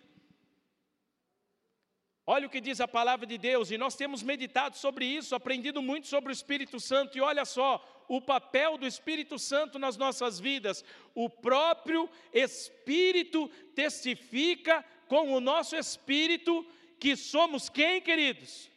Olha 2.27 2.49
o 2.49 2.51
que 2.51 2.61
diz 2.61 2.81
a 2.81 2.89
palavra 2.89 3.25
de 3.25 3.39
Deus, 3.39 3.71
e 3.71 3.79
nós 3.79 3.95
temos 3.95 4.21
meditado 4.21 4.77
sobre 4.77 5.05
isso, 5.05 5.37
aprendido 5.37 5.81
muito 5.81 6.09
sobre 6.09 6.33
o 6.33 6.39
Espírito 6.39 6.81
Santo, 6.81 7.17
e 7.17 7.21
olha 7.21 7.45
só, 7.45 7.71
o 8.09 8.21
papel 8.21 8.77
do 8.77 8.87
Espírito 8.87 9.39
Santo 9.39 9.79
nas 9.79 9.97
nossas 9.97 10.41
vidas. 10.41 10.85
O 11.15 11.31
próprio 11.31 12.11
Espírito 12.33 13.49
testifica 13.77 14.85
com 15.07 15.33
o 15.33 15.41
nosso 15.41 15.77
espírito 15.77 16.67
que 16.99 17.15
somos 17.15 17.69
quem, 17.69 18.01
queridos? 18.01 18.69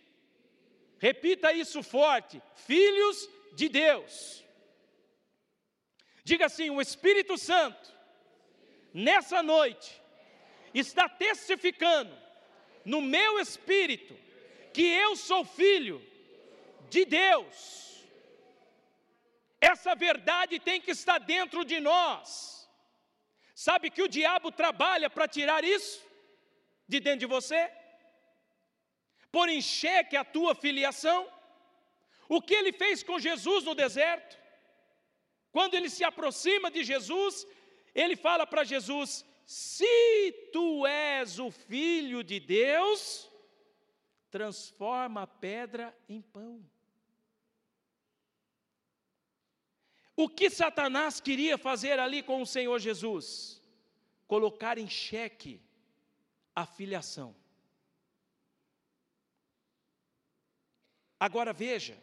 Repita 1.00 1.52
isso 1.52 1.82
forte: 1.82 2.40
filhos 2.54 3.28
de 3.54 3.70
Deus. 3.70 4.44
Diga 6.24 6.46
assim: 6.46 6.70
o 6.70 6.82
Espírito 6.82 7.38
Santo, 7.38 7.94
nessa 8.94 9.42
noite, 9.42 10.02
está 10.74 11.08
testificando 11.10 12.16
no 12.86 13.02
meu 13.02 13.40
espírito 13.40 14.18
que 14.74 14.84
eu 14.84 15.16
sou 15.16 15.44
filho 15.44 16.02
de 16.90 17.06
Deus. 17.06 18.06
Essa 19.60 19.94
verdade 19.94 20.60
tem 20.60 20.80
que 20.80 20.92
estar 20.92 21.18
dentro 21.20 21.66
de 21.66 21.80
nós. 21.80 22.70
Sabe 23.54 23.90
que 23.90 24.02
o 24.02 24.08
diabo 24.08 24.52
trabalha 24.52 25.10
para 25.10 25.28
tirar 25.28 25.64
isso 25.64 26.02
de 26.88 27.00
dentro 27.00 27.20
de 27.20 27.26
você? 27.26 27.70
Pôr 29.32 29.50
em 29.50 29.62
xeque 29.62 30.16
a 30.16 30.24
tua 30.24 30.56
filiação? 30.56 31.28
O 32.30 32.40
que 32.40 32.54
ele 32.54 32.72
fez 32.72 33.02
com 33.02 33.20
Jesus 33.20 33.64
no 33.66 33.74
deserto? 33.74 34.38
Quando 35.52 35.74
ele 35.74 35.90
se 35.90 36.04
aproxima 36.04 36.70
de 36.70 36.84
Jesus, 36.84 37.46
ele 37.94 38.16
fala 38.16 38.46
para 38.46 38.64
Jesus: 38.64 39.26
Se 39.46 40.32
tu 40.54 40.86
és 40.86 41.40
o 41.40 41.50
filho 41.50 42.24
de 42.24 42.40
Deus, 42.40 43.28
transforma 44.30 45.24
a 45.24 45.28
pedra 45.28 45.98
em 46.08 46.22
pão. 46.22 46.64
O 50.16 50.30
que 50.30 50.52
Satanás 50.52 51.20
queria 51.20 51.58
fazer 51.58 51.98
ali 51.98 52.22
com 52.22 52.44
o 52.44 52.46
Senhor 52.46 52.78
Jesus? 52.78 53.60
Colocar 54.28 54.78
em 54.78 54.88
xeque 54.88 55.60
a 56.56 56.66
filiação. 56.66 57.36
Agora 61.20 61.52
veja, 61.52 61.98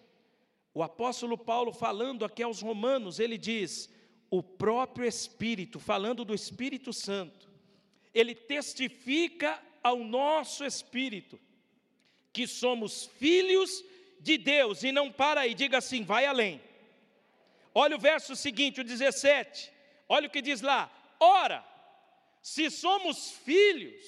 o 0.76 0.82
apóstolo 0.82 1.38
Paulo, 1.38 1.72
falando 1.72 2.22
aqui 2.22 2.42
aos 2.42 2.60
Romanos, 2.60 3.18
ele 3.18 3.38
diz: 3.38 3.88
o 4.28 4.42
próprio 4.42 5.08
Espírito, 5.08 5.80
falando 5.80 6.22
do 6.22 6.34
Espírito 6.34 6.92
Santo, 6.92 7.48
ele 8.12 8.34
testifica 8.34 9.58
ao 9.82 10.00
nosso 10.00 10.66
espírito 10.66 11.40
que 12.30 12.46
somos 12.46 13.06
filhos 13.18 13.82
de 14.20 14.36
Deus, 14.36 14.82
e 14.82 14.92
não 14.92 15.10
para 15.10 15.40
aí, 15.40 15.54
diga 15.54 15.78
assim, 15.78 16.04
vai 16.04 16.26
além. 16.26 16.60
Olha 17.74 17.96
o 17.96 17.98
verso 17.98 18.36
seguinte, 18.36 18.82
o 18.82 18.84
17, 18.84 19.72
olha 20.06 20.28
o 20.28 20.30
que 20.30 20.42
diz 20.42 20.60
lá: 20.60 20.92
ora, 21.18 21.64
se 22.42 22.70
somos 22.70 23.30
filhos, 23.30 24.04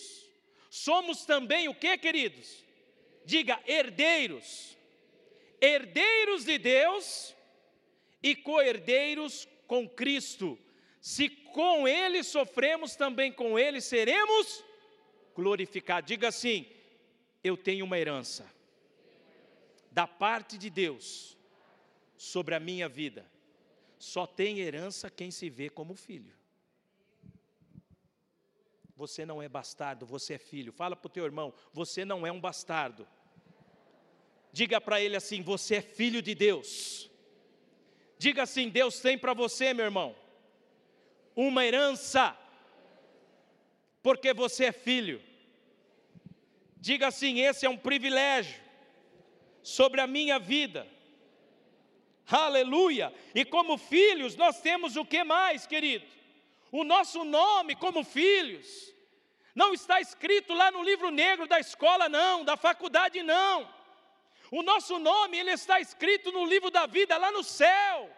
somos 0.69 1.25
também 1.25 1.67
o 1.67 1.75
que, 1.75 1.97
queridos? 1.97 2.63
Diga, 3.25 3.59
herdeiros 3.67 4.77
herdeiros 5.61 6.45
de 6.45 6.59
Deus 6.59 7.35
e 8.23 8.35
co-herdeiros 8.35 9.49
com 9.67 9.89
Cristo. 9.89 10.59
Se 11.01 11.29
com 11.29 11.87
Ele 11.87 12.23
sofremos, 12.23 12.97
também 12.97 13.33
com 13.33 13.59
Ele 13.59 13.81
seremos 13.81 14.65
glorificados. 15.35 16.09
Diga 16.09 16.29
assim: 16.29 16.67
eu 17.43 17.57
tenho 17.57 17.85
uma 17.85 17.99
herança 17.99 18.51
da 19.91 20.07
parte 20.07 20.59
de 20.59 20.71
Deus 20.71 21.37
sobre 22.17 22.55
a 22.55 22.61
minha 22.61 22.89
vida. 22.89 23.31
Só 23.99 24.27
tem 24.27 24.61
herança 24.61 25.11
quem 25.11 25.31
se 25.31 25.49
vê 25.51 25.69
como 25.69 25.95
filho. 25.95 26.37
Você 28.95 29.25
não 29.25 29.41
é 29.41 29.49
bastardo, 29.49 30.05
você 30.05 30.35
é 30.35 30.39
filho. 30.39 30.73
Fala 30.73 30.97
para 30.97 31.07
o 31.07 31.11
teu 31.11 31.25
irmão, 31.25 31.55
você 31.73 32.05
não 32.05 32.27
é 32.27 32.33
um 32.33 32.41
bastardo. 32.41 33.07
Diga 34.53 34.81
para 34.81 35.01
ele 35.01 35.17
assim: 35.17 35.43
Você 35.43 35.77
é 35.77 35.83
filho 35.83 36.23
de 36.23 36.35
Deus. 36.35 37.11
Diga 38.19 38.43
assim: 38.43 38.69
Deus 38.69 39.01
tem 39.01 39.17
para 39.17 39.35
você, 39.35 39.73
meu 39.73 39.85
irmão, 39.85 40.17
uma 41.37 41.65
herança, 41.65 42.37
porque 44.03 44.35
você 44.35 44.67
é 44.67 44.73
filho. 44.73 45.23
Diga 46.77 47.09
assim: 47.09 47.41
Esse 47.41 47.67
é 47.67 47.71
um 47.71 47.77
privilégio 47.77 48.61
sobre 49.63 50.01
a 50.01 50.07
minha 50.07 50.39
vida. 50.39 50.87
Aleluia! 52.31 53.15
E 53.35 53.45
como 53.45 53.79
filhos, 53.79 54.37
nós 54.37 54.61
temos 54.61 54.97
o 54.97 55.05
que 55.05 55.25
mais, 55.25 55.67
querido? 55.67 56.05
O 56.71 56.85
nosso 56.85 57.25
nome 57.25 57.75
como 57.75 58.05
filhos. 58.05 58.95
Não 59.55 59.73
está 59.73 60.01
escrito 60.01 60.53
lá 60.55 60.71
no 60.71 60.83
livro 60.83 61.11
negro 61.11 61.47
da 61.47 61.59
escola, 61.59 62.09
não, 62.09 62.45
da 62.45 62.57
faculdade, 62.57 63.23
não. 63.23 63.69
O 64.51 64.63
nosso 64.63 64.99
nome, 64.99 65.39
ele 65.39 65.51
está 65.51 65.79
escrito 65.81 66.33
no 66.33 66.45
livro 66.45 66.71
da 66.71 66.87
vida 66.87 67.17
lá 67.19 67.31
no 67.31 67.45
céu. 67.45 68.11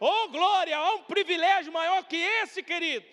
Oh 0.00 0.28
glória, 0.28 0.76
há 0.76 0.94
um 0.94 1.04
privilégio 1.04 1.72
maior 1.72 2.02
que 2.04 2.16
esse, 2.16 2.62
querido. 2.62 3.06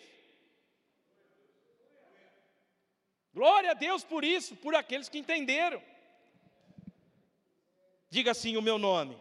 Glória 3.32 3.72
a 3.72 3.76
Deus 3.76 4.04
por 4.04 4.24
isso, 4.24 4.56
por 4.56 4.74
aqueles 4.74 5.08
que 5.08 5.20
entenderam. 5.20 5.82
Diga 8.10 8.32
assim: 8.32 8.58
o 8.58 8.62
meu 8.62 8.80
nome 8.80 9.18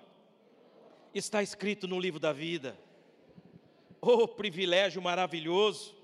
está 1.15 1.43
escrito 1.43 1.87
no 1.87 2.01
livro 2.01 2.19
da 2.19 2.33
vida. 2.33 2.79
Oh, 4.01 4.27
privilégio 4.27 5.03
maravilhoso! 5.03 5.95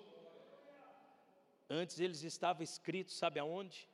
Antes 1.71 1.99
eles 1.99 2.23
estavam 2.23 2.63
escritos, 2.63 3.17
sabe 3.17 3.41
aonde? 3.41 3.89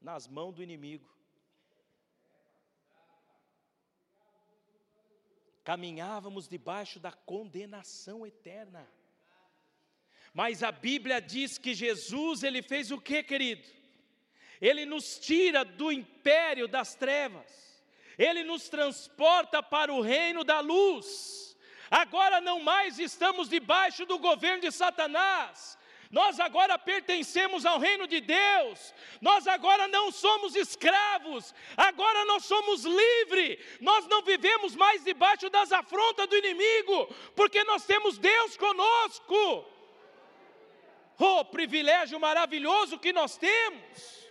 Nas 0.00 0.28
mãos 0.28 0.54
do 0.54 0.62
inimigo. 0.62 1.11
Caminhávamos 5.64 6.48
debaixo 6.48 6.98
da 6.98 7.12
condenação 7.12 8.26
eterna. 8.26 8.88
Mas 10.34 10.62
a 10.62 10.72
Bíblia 10.72 11.20
diz 11.20 11.58
que 11.58 11.74
Jesus, 11.74 12.42
ele 12.42 12.62
fez 12.62 12.90
o 12.90 13.00
que, 13.00 13.22
querido? 13.22 13.68
Ele 14.60 14.86
nos 14.86 15.18
tira 15.18 15.64
do 15.64 15.92
império 15.92 16.66
das 16.66 16.94
trevas, 16.94 17.82
ele 18.16 18.42
nos 18.44 18.68
transporta 18.68 19.62
para 19.62 19.92
o 19.92 20.00
reino 20.00 20.44
da 20.44 20.60
luz. 20.60 21.56
Agora 21.90 22.40
não 22.40 22.60
mais 22.60 22.98
estamos 22.98 23.48
debaixo 23.48 24.06
do 24.06 24.18
governo 24.18 24.62
de 24.62 24.72
Satanás, 24.72 25.76
nós 26.12 26.38
agora 26.38 26.78
pertencemos 26.78 27.64
ao 27.64 27.78
reino 27.78 28.06
de 28.06 28.20
Deus, 28.20 28.94
nós 29.18 29.46
agora 29.46 29.88
não 29.88 30.12
somos 30.12 30.54
escravos, 30.54 31.54
agora 31.74 32.26
nós 32.26 32.44
somos 32.44 32.84
livres, 32.84 33.58
nós 33.80 34.06
não 34.06 34.20
vivemos 34.20 34.76
mais 34.76 35.02
debaixo 35.02 35.48
das 35.48 35.72
afrontas 35.72 36.28
do 36.28 36.36
inimigo, 36.36 37.06
porque 37.34 37.64
nós 37.64 37.86
temos 37.86 38.18
Deus 38.18 38.58
conosco. 38.58 39.64
Oh, 41.18 41.44
privilégio 41.46 42.20
maravilhoso 42.20 42.98
que 42.98 43.10
nós 43.10 43.38
temos. 43.38 44.28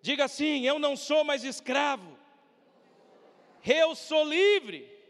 Diga 0.00 0.26
assim: 0.26 0.64
eu 0.64 0.78
não 0.78 0.96
sou 0.96 1.24
mais 1.24 1.42
escravo, 1.42 2.16
eu 3.66 3.96
sou 3.96 4.24
livre. 4.24 5.01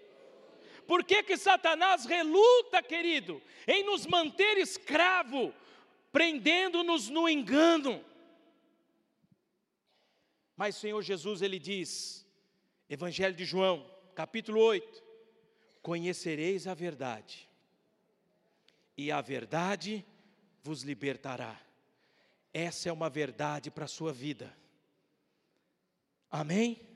Por 0.92 1.04
que, 1.04 1.22
que 1.22 1.38
Satanás 1.38 2.04
reluta, 2.04 2.82
querido, 2.82 3.40
em 3.66 3.82
nos 3.82 4.04
manter 4.04 4.58
escravo, 4.58 5.50
prendendo-nos 6.12 7.08
no 7.08 7.26
engano? 7.26 8.04
Mas 10.54 10.76
Senhor 10.76 11.00
Jesus, 11.00 11.40
ele 11.40 11.58
diz, 11.58 12.28
Evangelho 12.90 13.34
de 13.34 13.42
João, 13.42 13.90
capítulo 14.14 14.60
8: 14.60 15.02
Conhecereis 15.80 16.66
a 16.66 16.74
verdade, 16.74 17.48
e 18.94 19.10
a 19.10 19.22
verdade 19.22 20.04
vos 20.62 20.82
libertará. 20.82 21.58
Essa 22.52 22.90
é 22.90 22.92
uma 22.92 23.08
verdade 23.08 23.70
para 23.70 23.86
a 23.86 23.88
sua 23.88 24.12
vida. 24.12 24.54
Amém? 26.30 26.91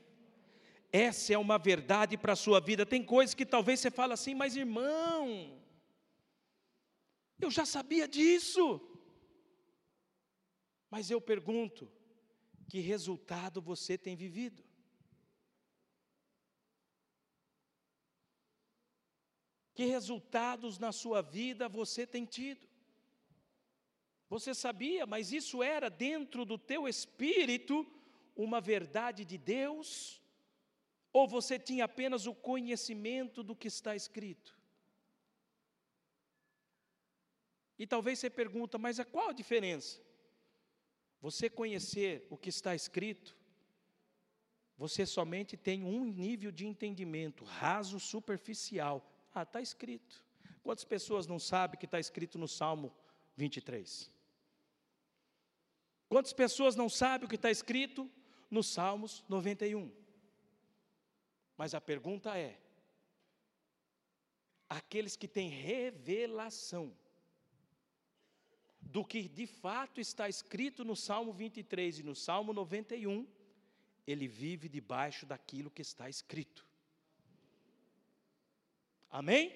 Essa 0.97 1.33
é 1.33 1.37
uma 1.37 1.59
verdade 1.59 2.17
para 2.17 2.33
a 2.33 2.41
sua 2.45 2.59
vida. 2.59 2.83
Tem 2.83 3.03
coisas 3.03 3.35
que 3.35 3.45
talvez 3.45 3.79
você 3.79 3.91
fala 3.91 4.15
assim, 4.15 4.33
mas 4.33 4.55
irmão, 4.55 5.61
eu 7.39 7.51
já 7.51 7.65
sabia 7.65 8.07
disso. 8.07 8.81
Mas 10.89 11.11
eu 11.11 11.21
pergunto, 11.21 11.91
que 12.67 12.79
resultado 12.79 13.61
você 13.61 13.95
tem 13.95 14.15
vivido? 14.15 14.63
Que 19.75 19.85
resultados 19.85 20.79
na 20.79 20.91
sua 20.91 21.21
vida 21.21 21.69
você 21.69 22.07
tem 22.07 22.25
tido? 22.25 22.65
Você 24.27 24.51
sabia, 24.55 25.05
mas 25.05 25.31
isso 25.31 25.61
era 25.61 25.89
dentro 25.89 26.43
do 26.43 26.57
teu 26.57 26.87
espírito 26.87 27.85
uma 28.35 28.59
verdade 28.59 29.23
de 29.23 29.37
Deus? 29.37 30.21
Ou 31.17 31.27
você 31.27 31.57
tinha 31.57 31.85
apenas 31.85 32.27
o 32.27 32.33
conhecimento 32.35 33.41
do 33.41 33.55
que 33.55 33.67
está 33.67 33.95
escrito? 33.95 34.55
E 37.79 37.87
talvez 37.87 38.19
você 38.19 38.29
pergunta, 38.29 38.77
mas 38.77 38.99
qual 39.11 39.29
a 39.29 39.33
diferença? 39.33 39.99
Você 41.19 41.49
conhecer 41.49 42.27
o 42.29 42.37
que 42.37 42.49
está 42.49 42.75
escrito, 42.75 43.35
você 44.77 45.07
somente 45.07 45.57
tem 45.57 45.83
um 45.83 46.05
nível 46.05 46.51
de 46.51 46.67
entendimento 46.67 47.43
raso, 47.43 47.99
superficial, 47.99 49.03
ah, 49.33 49.41
está 49.41 49.59
escrito. 49.59 50.23
Quantas 50.61 50.85
pessoas 50.85 51.25
não 51.25 51.39
sabem 51.39 51.79
que 51.79 51.85
está 51.85 51.99
escrito 51.99 52.37
no 52.37 52.47
Salmo 52.47 52.95
23? 53.35 54.11
Quantas 56.07 56.33
pessoas 56.33 56.75
não 56.75 56.87
sabem 56.87 57.25
o 57.25 57.29
que 57.29 57.37
está 57.37 57.49
escrito 57.49 58.07
no 58.51 58.61
Salmos 58.61 59.25
91? 59.27 60.05
Mas 61.57 61.73
a 61.73 61.81
pergunta 61.81 62.37
é: 62.37 62.57
aqueles 64.69 65.15
que 65.15 65.27
têm 65.27 65.49
revelação 65.49 66.95
do 68.79 69.03
que 69.03 69.27
de 69.27 69.47
fato 69.47 69.99
está 69.99 70.29
escrito 70.29 70.85
no 70.85 70.95
Salmo 70.95 71.33
23 71.33 71.99
e 71.99 72.03
no 72.03 72.15
Salmo 72.15 72.53
91, 72.53 73.27
ele 74.05 74.27
vive 74.27 74.69
debaixo 74.69 75.25
daquilo 75.25 75.71
que 75.71 75.81
está 75.81 76.07
escrito. 76.07 76.65
Amém? 79.09 79.53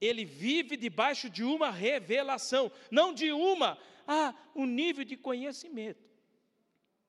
Ele 0.00 0.24
vive 0.24 0.76
debaixo 0.76 1.30
de 1.30 1.42
uma 1.42 1.70
revelação, 1.70 2.70
não 2.90 3.14
de 3.14 3.32
uma, 3.32 3.78
ah, 4.06 4.34
um 4.54 4.66
nível 4.66 5.04
de 5.04 5.16
conhecimento. 5.16 6.06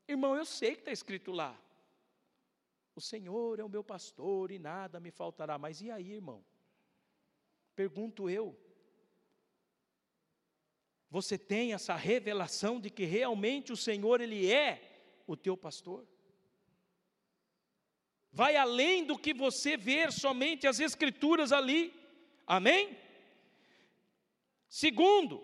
Irmão, 0.08 0.36
eu 0.36 0.46
sei 0.46 0.74
que 0.74 0.80
está 0.80 0.92
escrito 0.92 1.32
lá. 1.32 1.60
O 2.98 3.02
Senhor 3.02 3.60
é 3.60 3.64
o 3.64 3.70
meu 3.70 3.84
pastor 3.84 4.52
e 4.52 4.58
nada 4.58 5.00
me 5.00 5.12
faltará. 5.12 5.58
Mas 5.58 5.82
e 5.82 5.92
aí, 5.92 6.14
irmão? 6.14 6.44
Pergunto 7.76 8.30
eu. 8.30 8.58
Você 11.10 11.38
tem 11.38 11.74
essa 11.74 11.96
revelação 11.96 12.80
de 12.80 12.90
que 12.90 13.06
realmente 13.06 13.72
o 13.72 13.78
Senhor, 13.78 14.20
Ele 14.20 14.52
é 14.52 15.22
o 15.26 15.38
teu 15.38 15.56
pastor? 15.56 16.08
vai 18.38 18.56
além 18.56 19.04
do 19.04 19.18
que 19.18 19.34
você 19.34 19.76
ver 19.76 20.12
somente 20.12 20.68
as 20.68 20.80
Escrituras 20.80 21.52
ali. 21.52 21.92
Amém? 22.46 22.96
Segundo, 24.70 25.44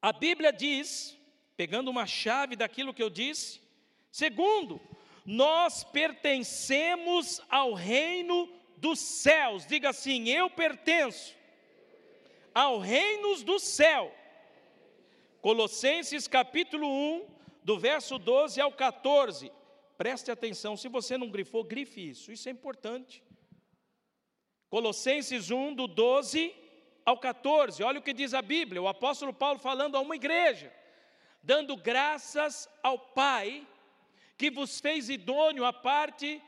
a 0.00 0.10
Bíblia 0.10 0.50
diz, 0.50 1.14
pegando 1.58 1.90
uma 1.90 2.06
chave 2.06 2.56
daquilo 2.56 2.94
que 2.94 3.02
eu 3.02 3.10
disse, 3.10 3.60
segundo, 4.10 4.80
nós 5.24 5.82
pertencemos 5.84 7.40
ao 7.48 7.72
reino 7.72 8.48
dos 8.76 8.98
céus. 8.98 9.66
Diga 9.66 9.90
assim: 9.90 10.28
eu 10.28 10.50
pertenço 10.50 11.34
ao 12.54 12.78
reino 12.78 13.36
do 13.44 13.58
céu. 13.58 14.14
Colossenses 15.40 16.28
capítulo 16.28 16.86
1, 16.86 17.26
do 17.62 17.78
verso 17.78 18.18
12 18.18 18.60
ao 18.60 18.72
14. 18.72 19.50
Preste 19.96 20.30
atenção, 20.30 20.76
se 20.76 20.88
você 20.88 21.16
não 21.16 21.28
grifou, 21.28 21.62
grife 21.62 22.10
isso, 22.10 22.32
isso 22.32 22.48
é 22.48 22.52
importante. 22.52 23.22
Colossenses 24.68 25.50
1, 25.50 25.74
do 25.74 25.86
12 25.86 26.54
ao 27.04 27.18
14, 27.18 27.82
olha 27.82 28.00
o 28.00 28.02
que 28.02 28.12
diz 28.12 28.34
a 28.34 28.42
Bíblia, 28.42 28.82
o 28.82 28.88
apóstolo 28.88 29.32
Paulo 29.32 29.58
falando 29.58 29.96
a 29.96 30.00
uma 30.00 30.16
igreja, 30.16 30.72
dando 31.42 31.76
graças 31.76 32.68
ao 32.82 32.98
Pai, 32.98 33.66
que 34.36 34.50
vos 34.50 34.80
fez 34.80 35.08
idôneo 35.08 35.64
a 35.64 35.72
parte 35.72 36.42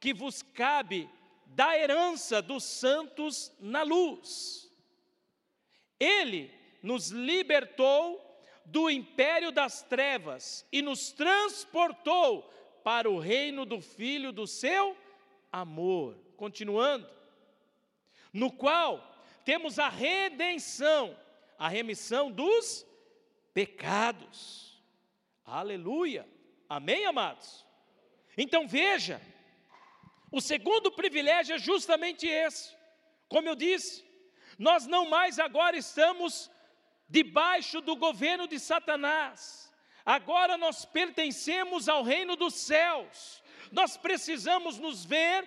que 0.00 0.12
vos 0.12 0.42
cabe 0.42 1.08
da 1.46 1.76
herança 1.76 2.42
dos 2.42 2.64
santos 2.64 3.52
na 3.58 3.82
luz. 3.82 4.70
Ele 5.98 6.52
nos 6.82 7.10
libertou 7.10 8.24
do 8.64 8.90
império 8.90 9.50
das 9.50 9.82
trevas 9.82 10.66
e 10.70 10.82
nos 10.82 11.10
transportou 11.10 12.42
para 12.84 13.10
o 13.10 13.18
reino 13.18 13.64
do 13.64 13.80
Filho 13.80 14.30
do 14.30 14.46
seu 14.46 14.96
amor. 15.50 16.16
Continuando, 16.36 17.08
no 18.32 18.52
qual 18.52 19.04
temos 19.44 19.78
a 19.78 19.88
redenção, 19.88 21.18
a 21.58 21.68
remissão 21.68 22.30
dos 22.30 22.86
pecados. 23.52 24.80
Aleluia. 25.44 26.28
Amém, 26.68 27.06
amados? 27.06 27.64
Então 28.36 28.68
veja, 28.68 29.20
o 30.30 30.40
segundo 30.40 30.92
privilégio 30.92 31.54
é 31.54 31.58
justamente 31.58 32.26
esse. 32.26 32.76
Como 33.28 33.48
eu 33.48 33.54
disse, 33.54 34.04
nós 34.58 34.86
não 34.86 35.08
mais 35.08 35.38
agora 35.38 35.76
estamos 35.76 36.50
debaixo 37.08 37.80
do 37.80 37.96
governo 37.96 38.46
de 38.46 38.58
Satanás 38.60 39.68
Agora 40.08 40.56
nós 40.56 40.86
pertencemos 40.86 41.86
ao 41.86 42.02
reino 42.02 42.34
dos 42.34 42.54
céus. 42.54 43.42
Nós 43.70 43.98
precisamos 43.98 44.78
nos 44.78 45.04
ver, 45.04 45.46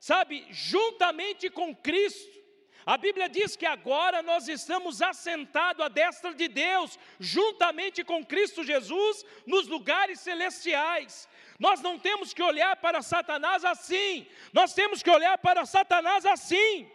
sabe, 0.00 0.44
juntamente 0.50 1.48
com 1.48 1.72
Cristo. 1.72 2.43
A 2.86 2.98
Bíblia 2.98 3.28
diz 3.28 3.56
que 3.56 3.64
agora 3.64 4.22
nós 4.22 4.46
estamos 4.46 5.00
assentados 5.00 5.84
à 5.84 5.88
destra 5.88 6.34
de 6.34 6.48
Deus, 6.48 6.98
juntamente 7.18 8.04
com 8.04 8.24
Cristo 8.24 8.62
Jesus, 8.62 9.24
nos 9.46 9.66
lugares 9.66 10.20
celestiais. 10.20 11.26
Nós 11.58 11.80
não 11.80 11.98
temos 11.98 12.34
que 12.34 12.42
olhar 12.42 12.76
para 12.76 13.00
Satanás 13.00 13.64
assim, 13.64 14.26
nós 14.52 14.74
temos 14.74 15.02
que 15.02 15.10
olhar 15.10 15.38
para 15.38 15.64
Satanás 15.64 16.26
assim. 16.26 16.90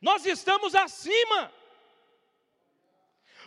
Nós 0.00 0.26
estamos 0.26 0.74
acima. 0.74 1.52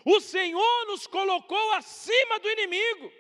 O 0.06 0.21
Senhor 0.21 0.86
nos 0.88 1.06
colocou 1.06 1.71
acima 1.73 2.39
do 2.39 2.49
inimigo. 2.49 3.12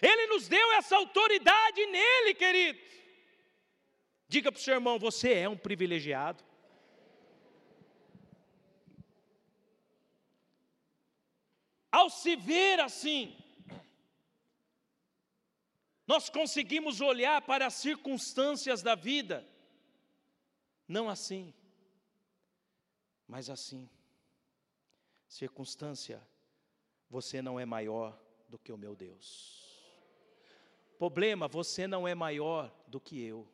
Ele 0.00 0.26
nos 0.28 0.48
deu 0.48 0.72
essa 0.72 0.96
autoridade 0.96 1.86
nele, 1.86 2.34
querido. 2.34 2.80
Diga 4.28 4.50
para 4.50 4.58
o 4.58 4.62
seu 4.62 4.74
irmão: 4.74 4.98
você 4.98 5.32
é 5.34 5.48
um 5.48 5.56
privilegiado. 5.56 6.42
Ao 11.90 12.10
se 12.10 12.34
ver 12.34 12.80
assim, 12.80 13.36
nós 16.06 16.28
conseguimos 16.28 17.00
olhar 17.00 17.40
para 17.42 17.66
as 17.66 17.74
circunstâncias 17.74 18.82
da 18.82 18.94
vida, 18.94 19.46
não 20.88 21.08
assim, 21.08 21.54
mas 23.26 23.48
assim. 23.48 23.88
Circunstância, 25.28 26.22
você 27.08 27.40
não 27.40 27.58
é 27.58 27.64
maior 27.64 28.16
do 28.48 28.58
que 28.58 28.70
o 28.70 28.76
meu 28.76 28.94
Deus. 28.94 29.64
Problema, 30.98 31.48
você 31.48 31.86
não 31.86 32.06
é 32.06 32.14
maior 32.14 32.72
do 32.86 33.00
que 33.00 33.20
eu. 33.20 33.48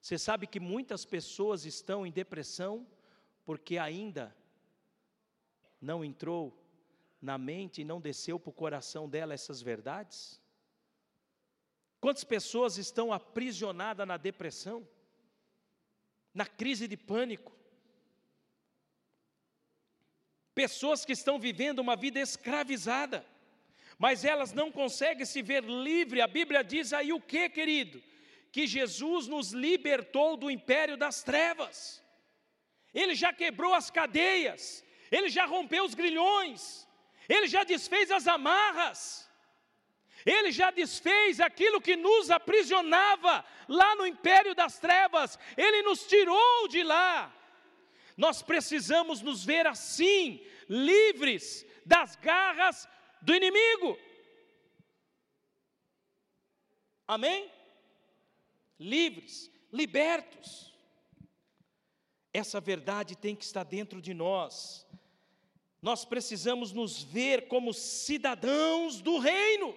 Você 0.00 0.16
sabe 0.18 0.46
que 0.46 0.58
muitas 0.58 1.04
pessoas 1.04 1.66
estão 1.66 2.06
em 2.06 2.10
depressão 2.10 2.86
porque 3.44 3.76
ainda 3.76 4.34
não 5.80 6.04
entrou 6.04 6.56
na 7.20 7.36
mente 7.36 7.82
e 7.82 7.84
não 7.84 8.00
desceu 8.00 8.38
para 8.38 8.50
o 8.50 8.54
coração 8.54 9.08
dela 9.08 9.34
essas 9.34 9.60
verdades? 9.60 10.40
Quantas 12.00 12.24
pessoas 12.24 12.78
estão 12.78 13.12
aprisionadas 13.12 14.06
na 14.06 14.16
depressão, 14.16 14.88
na 16.32 16.46
crise 16.46 16.88
de 16.88 16.96
pânico? 16.96 17.52
Pessoas 20.54 21.04
que 21.04 21.12
estão 21.12 21.38
vivendo 21.38 21.78
uma 21.78 21.94
vida 21.94 22.18
escravizada, 22.18 23.24
mas 23.98 24.24
elas 24.24 24.52
não 24.54 24.72
conseguem 24.72 25.26
se 25.26 25.42
ver 25.42 25.62
livre. 25.62 26.22
A 26.22 26.26
Bíblia 26.26 26.64
diz 26.64 26.94
aí 26.94 27.12
o 27.12 27.20
que, 27.20 27.50
querido? 27.50 28.02
Que 28.52 28.66
Jesus 28.66 29.26
nos 29.26 29.52
libertou 29.52 30.36
do 30.36 30.50
império 30.50 30.96
das 30.96 31.22
trevas. 31.22 32.02
Ele 32.92 33.14
já 33.14 33.32
quebrou 33.32 33.72
as 33.72 33.90
cadeias, 33.90 34.84
ele 35.10 35.28
já 35.28 35.46
rompeu 35.46 35.84
os 35.84 35.94
grilhões, 35.94 36.88
ele 37.28 37.46
já 37.46 37.62
desfez 37.62 38.10
as 38.10 38.26
amarras. 38.26 39.30
Ele 40.26 40.52
já 40.52 40.70
desfez 40.70 41.40
aquilo 41.40 41.80
que 41.80 41.96
nos 41.96 42.30
aprisionava 42.30 43.44
lá 43.68 43.96
no 43.96 44.06
império 44.06 44.54
das 44.54 44.78
trevas, 44.78 45.38
ele 45.56 45.82
nos 45.82 46.06
tirou 46.06 46.68
de 46.68 46.82
lá. 46.82 47.34
Nós 48.16 48.42
precisamos 48.42 49.22
nos 49.22 49.44
ver 49.44 49.66
assim, 49.66 50.44
livres 50.68 51.66
das 51.86 52.16
garras 52.16 52.86
do 53.22 53.34
inimigo. 53.34 53.98
Amém? 57.06 57.50
Livres, 58.80 59.50
libertos. 59.70 60.74
Essa 62.32 62.58
verdade 62.60 63.14
tem 63.14 63.36
que 63.36 63.44
estar 63.44 63.62
dentro 63.62 64.00
de 64.00 64.14
nós. 64.14 64.86
Nós 65.82 66.04
precisamos 66.04 66.72
nos 66.72 67.02
ver 67.02 67.46
como 67.46 67.74
cidadãos 67.74 69.02
do 69.02 69.18
reino. 69.18 69.76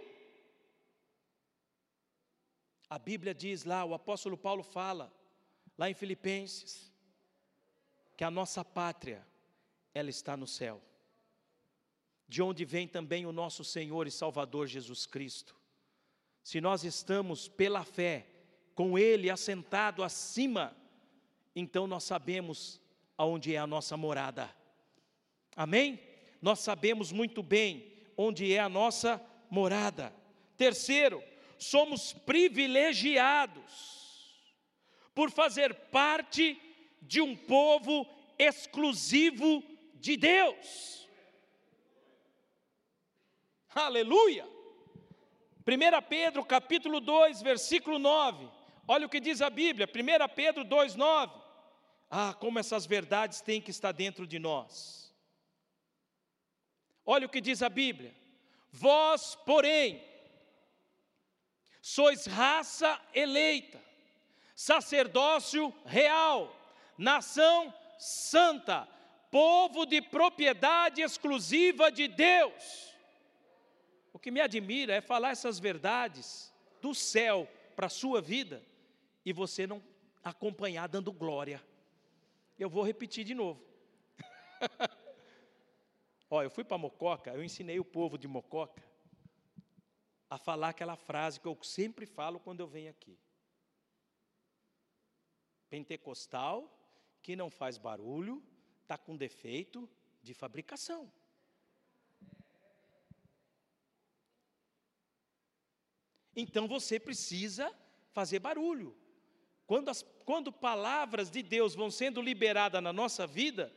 A 2.90 2.98
Bíblia 2.98 3.34
diz 3.34 3.66
lá, 3.66 3.84
o 3.84 3.94
apóstolo 3.94 4.38
Paulo 4.38 4.64
fala, 4.64 5.12
lá 5.78 5.90
em 5.90 5.94
Filipenses, 5.94 6.94
que 8.16 8.24
a 8.24 8.32
nossa 8.32 8.64
pátria, 8.64 9.26
ela 9.94 10.10
está 10.10 10.38
no 10.38 10.48
céu, 10.48 10.82
de 12.28 12.42
onde 12.42 12.64
vem 12.64 12.88
também 12.88 13.26
o 13.26 13.32
nosso 13.32 13.64
Senhor 13.64 14.08
e 14.08 14.12
Salvador 14.12 14.68
Jesus 14.68 15.06
Cristo. 15.06 15.56
Se 16.44 16.62
nós 16.62 16.84
estamos 16.84 17.48
pela 17.48 17.84
fé, 17.84 18.28
com 18.76 18.98
Ele 18.98 19.30
assentado 19.30 20.04
acima, 20.04 20.76
então 21.56 21.86
nós 21.88 22.04
sabemos 22.04 22.82
aonde 23.18 23.54
é 23.54 23.58
a 23.58 23.68
nossa 23.68 23.96
morada. 23.96 24.54
Amém? 25.56 26.00
Nós 26.42 26.60
sabemos 26.60 27.12
muito 27.12 27.44
bem 27.44 27.94
onde 28.18 28.54
é 28.54 28.60
a 28.60 28.70
nossa 28.70 29.22
morada. 29.50 30.14
Terceiro, 30.58 31.24
somos 31.58 32.14
privilegiados 32.14 34.04
por 35.14 35.30
fazer 35.30 35.74
parte 35.92 36.60
de 37.02 37.22
um 37.22 37.36
povo 37.36 38.08
exclusivo 38.38 39.64
de 39.96 40.18
Deus. 40.18 41.08
Aleluia! 43.74 44.46
1 45.66 46.08
Pedro 46.10 46.44
capítulo 46.44 47.00
2, 47.00 47.42
versículo 47.42 47.98
9. 47.98 48.63
Olha 48.88 49.06
o 49.06 49.10
que 49.10 49.20
diz 49.20 49.42
a 49.42 49.50
Bíblia, 49.50 49.88
1 49.88 50.36
Pedro 50.36 50.64
2, 50.64 50.96
9. 50.96 51.42
Ah, 52.10 52.34
como 52.34 52.60
essas 52.60 52.86
verdades 52.86 53.42
têm 53.42 53.62
que 53.62 53.72
estar 53.72 53.92
dentro 53.92 54.28
de 54.28 54.38
nós. 54.38 55.14
Olha 57.06 57.26
o 57.26 57.30
que 57.30 57.42
diz 57.42 57.64
a 57.64 57.70
Bíblia. 57.70 58.14
Vós, 58.72 59.36
porém, 59.46 60.04
sois 61.82 62.26
raça 62.26 63.00
eleita, 63.14 63.82
sacerdócio 64.56 65.74
real, 65.86 66.54
nação 66.98 67.74
santa, 67.98 68.88
povo 69.32 69.86
de 69.86 70.02
propriedade 70.02 71.02
exclusiva 71.02 71.90
de 71.90 72.08
Deus. 72.08 72.94
O 74.12 74.20
que 74.20 74.30
me 74.30 74.42
admira 74.42 74.94
é 74.94 75.02
falar 75.02 75.32
essas 75.32 75.58
verdades 75.58 76.54
do 76.82 76.94
céu 76.94 77.50
para 77.76 77.88
a 77.88 77.90
sua 77.90 78.22
vida 78.22 78.62
e 79.26 79.32
você 79.32 79.66
não 79.66 79.82
acompanhar 80.24 80.88
dando 80.88 81.12
glória. 81.12 81.64
Eu 82.58 82.70
vou 82.70 82.84
repetir 82.84 83.24
de 83.24 83.34
novo. 83.34 83.64
Olha, 86.30 86.46
eu 86.46 86.52
fui 86.52 86.64
para 86.64 86.78
Mococa, 86.78 87.32
eu 87.32 87.44
ensinei 87.44 87.80
o 87.80 87.86
povo 87.86 88.18
de 88.18 88.28
Mococa 88.28 88.84
a 90.30 90.38
falar 90.38 90.70
aquela 90.70 90.96
frase 90.96 91.40
que 91.40 91.48
eu 91.48 91.58
sempre 91.64 92.06
falo 92.06 92.40
quando 92.40 92.60
eu 92.60 92.68
venho 92.68 92.90
aqui. 92.90 93.20
Pentecostal 95.70 96.80
que 97.22 97.36
não 97.36 97.50
faz 97.50 97.78
barulho 97.78 98.44
está 98.82 98.98
com 98.98 99.16
defeito 99.16 99.90
de 100.22 100.34
fabricação. 100.34 101.12
Então 106.36 106.68
você 106.68 107.00
precisa 107.00 107.72
fazer 108.12 108.40
barulho. 108.40 109.03
Quando, 109.66 109.90
as, 109.90 110.04
quando 110.26 110.52
palavras 110.52 111.30
de 111.30 111.42
Deus 111.42 111.74
vão 111.74 111.90
sendo 111.90 112.22
liberadas 112.22 112.82
na 112.82 112.92
nossa 112.92 113.26
vida, 113.26 113.72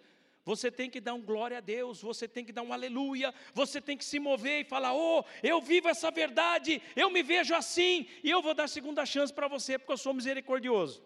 você 0.46 0.70
tem 0.70 0.88
que 0.88 1.01
dar 1.01 1.14
um 1.14 1.20
glória 1.20 1.59
a 1.59 1.61
Deus, 1.61 2.01
você 2.01 2.29
tem 2.29 2.44
que 2.44 2.53
dar 2.53 2.62
um 2.62 2.72
aleluia, 2.72 3.35
você 3.53 3.81
tem 3.81 3.96
que 3.96 4.05
se 4.05 4.20
mover 4.20 4.61
e 4.61 4.68
falar: 4.68 4.94
Oh, 4.94 5.25
eu 5.42 5.61
vivo 5.61 5.88
essa 5.88 6.09
verdade, 6.09 6.81
eu 6.94 7.11
me 7.11 7.20
vejo 7.20 7.53
assim, 7.53 8.07
e 8.22 8.31
eu 8.31 8.40
vou 8.40 8.55
dar 8.55 8.68
segunda 8.68 9.05
chance 9.05 9.33
para 9.33 9.49
você, 9.49 9.77
porque 9.77 9.92
eu 9.92 9.99
sou 9.99 10.14
misericordioso. 10.14 11.03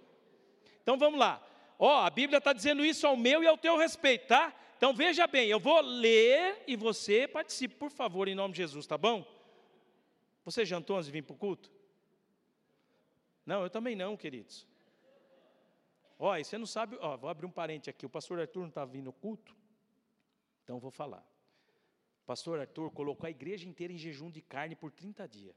Então 0.82 0.98
vamos 0.98 1.18
lá, 1.18 1.42
ó, 1.78 2.02
oh, 2.02 2.04
a 2.04 2.10
Bíblia 2.10 2.36
está 2.36 2.52
dizendo 2.52 2.84
isso 2.84 3.06
ao 3.06 3.16
meu 3.16 3.42
e 3.42 3.46
ao 3.46 3.56
teu 3.56 3.78
respeito, 3.78 4.26
tá? 4.26 4.54
Então 4.76 4.92
veja 4.92 5.26
bem, 5.26 5.48
eu 5.48 5.58
vou 5.58 5.80
ler 5.80 6.62
e 6.66 6.76
você 6.76 7.26
participe, 7.26 7.74
por 7.74 7.90
favor, 7.90 8.28
em 8.28 8.34
nome 8.34 8.52
de 8.52 8.58
Jesus, 8.58 8.86
tá 8.86 8.98
bom? 8.98 9.26
Você 10.44 10.66
jantou 10.66 10.96
antes 10.96 11.06
de 11.06 11.12
vir 11.12 11.22
para 11.22 11.34
o 11.34 11.38
culto? 11.38 11.70
Não, 13.46 13.62
eu 13.62 13.70
também 13.70 13.96
não, 13.96 14.16
queridos. 14.16 14.69
Olha, 16.22 16.44
você 16.44 16.58
não 16.58 16.66
sabe, 16.66 16.98
ó, 17.00 17.16
vou 17.16 17.30
abrir 17.30 17.46
um 17.46 17.50
parente 17.50 17.88
aqui, 17.88 18.04
o 18.04 18.10
pastor 18.10 18.38
Arthur 18.38 18.60
não 18.60 18.68
está 18.68 18.84
vindo 18.84 19.10
culto, 19.10 19.56
então 20.62 20.78
vou 20.78 20.90
falar. 20.90 21.26
O 22.22 22.26
pastor 22.26 22.60
Arthur 22.60 22.90
colocou 22.90 23.26
a 23.26 23.30
igreja 23.30 23.66
inteira 23.66 23.90
em 23.90 23.96
jejum 23.96 24.30
de 24.30 24.42
carne 24.42 24.76
por 24.76 24.92
30 24.92 25.26
dias. 25.26 25.56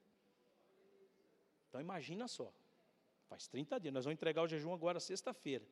Então 1.67 1.81
imagina 1.81 2.29
só, 2.29 2.49
faz 3.27 3.45
30 3.45 3.77
dias, 3.77 3.93
nós 3.93 4.05
vamos 4.05 4.13
entregar 4.13 4.41
o 4.41 4.47
jejum 4.47 4.73
agora 4.73 5.01
sexta-feira. 5.01 5.67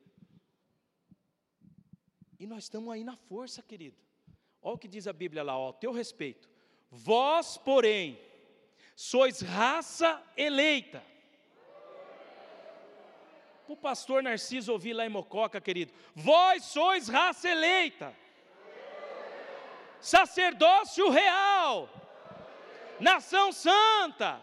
E 2.38 2.46
nós 2.46 2.64
estamos 2.64 2.92
aí 2.92 3.02
na 3.02 3.16
força, 3.16 3.62
querido. 3.62 3.96
Olha 4.60 4.74
o 4.74 4.78
que 4.78 4.88
diz 4.88 5.06
a 5.06 5.12
Bíblia 5.14 5.42
lá, 5.42 5.56
ó, 5.56 5.72
teu 5.72 5.90
respeito. 5.90 6.50
Vós, 6.90 7.56
porém, 7.56 8.20
sois 8.94 9.40
raça 9.40 10.22
eleita 10.36 11.02
para 13.72 13.74
o 13.74 13.76
pastor 13.76 14.22
Narciso 14.22 14.72
ouvir 14.72 14.92
lá 14.92 15.06
em 15.06 15.08
Mococa, 15.08 15.60
querido. 15.60 15.92
Vós 16.14 16.64
sois 16.64 17.08
raça 17.08 17.48
eleita, 17.48 18.14
sacerdócio 20.00 21.08
real, 21.10 21.88
nação 23.00 23.52
santa, 23.52 24.40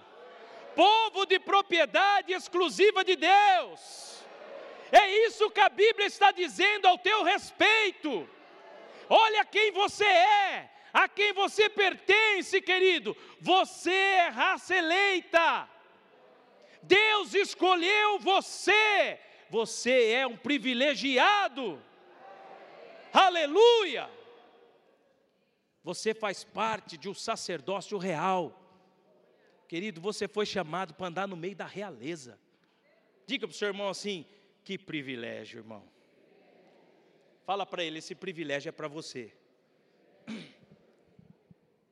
povo 0.75 1.25
de 1.25 1.39
propriedade 1.39 2.33
exclusiva 2.33 3.03
de 3.03 3.15
Deus. 3.15 4.23
É 4.91 5.07
isso 5.27 5.51
que 5.51 5.59
a 5.59 5.69
Bíblia 5.69 6.07
está 6.07 6.31
dizendo 6.31 6.87
ao 6.87 6.97
teu 6.97 7.23
respeito. 7.23 8.27
Olha 9.07 9.45
quem 9.45 9.71
você 9.71 10.05
é, 10.05 10.69
a 10.91 11.07
quem 11.07 11.33
você 11.33 11.69
pertence, 11.69 12.59
querido. 12.61 13.15
Você 13.39 13.93
é 13.93 14.29
raça 14.29 14.75
eleita. 14.75 15.69
Deus 16.83 17.33
escolheu 17.33 18.19
você. 18.19 19.19
Você 19.49 20.11
é 20.11 20.27
um 20.27 20.37
privilegiado. 20.37 21.81
Aleluia! 23.11 24.09
Você 25.83 26.13
faz 26.13 26.43
parte 26.43 26.97
de 26.97 27.09
um 27.09 27.13
sacerdócio 27.13 27.97
real. 27.97 28.55
Querido, 29.67 29.99
você 30.01 30.27
foi 30.27 30.45
chamado 30.45 30.93
para 30.93 31.07
andar 31.07 31.27
no 31.27 31.35
meio 31.35 31.55
da 31.55 31.65
realeza. 31.65 32.39
Diga 33.25 33.47
para 33.47 33.53
o 33.53 33.57
seu 33.57 33.67
irmão 33.67 33.89
assim: 33.89 34.25
que 34.63 34.77
privilégio, 34.77 35.59
irmão. 35.59 35.83
Fala 37.45 37.65
para 37.65 37.83
ele: 37.83 37.99
esse 37.99 38.13
privilégio 38.13 38.69
é 38.69 38.71
para 38.71 38.87
você. 38.87 39.33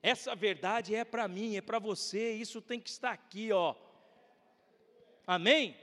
Essa 0.02 0.36
verdade 0.36 0.95
é 0.95 1.04
para 1.04 1.28
mim, 1.28 1.58
é 1.58 1.62
para 1.62 1.80
você, 1.80 2.34
isso 2.34 2.62
tem 2.62 2.80
que 2.80 2.89
estar 2.89 3.12
aqui, 3.12 3.52
ó. 3.52 3.76
Amém? 5.28 5.76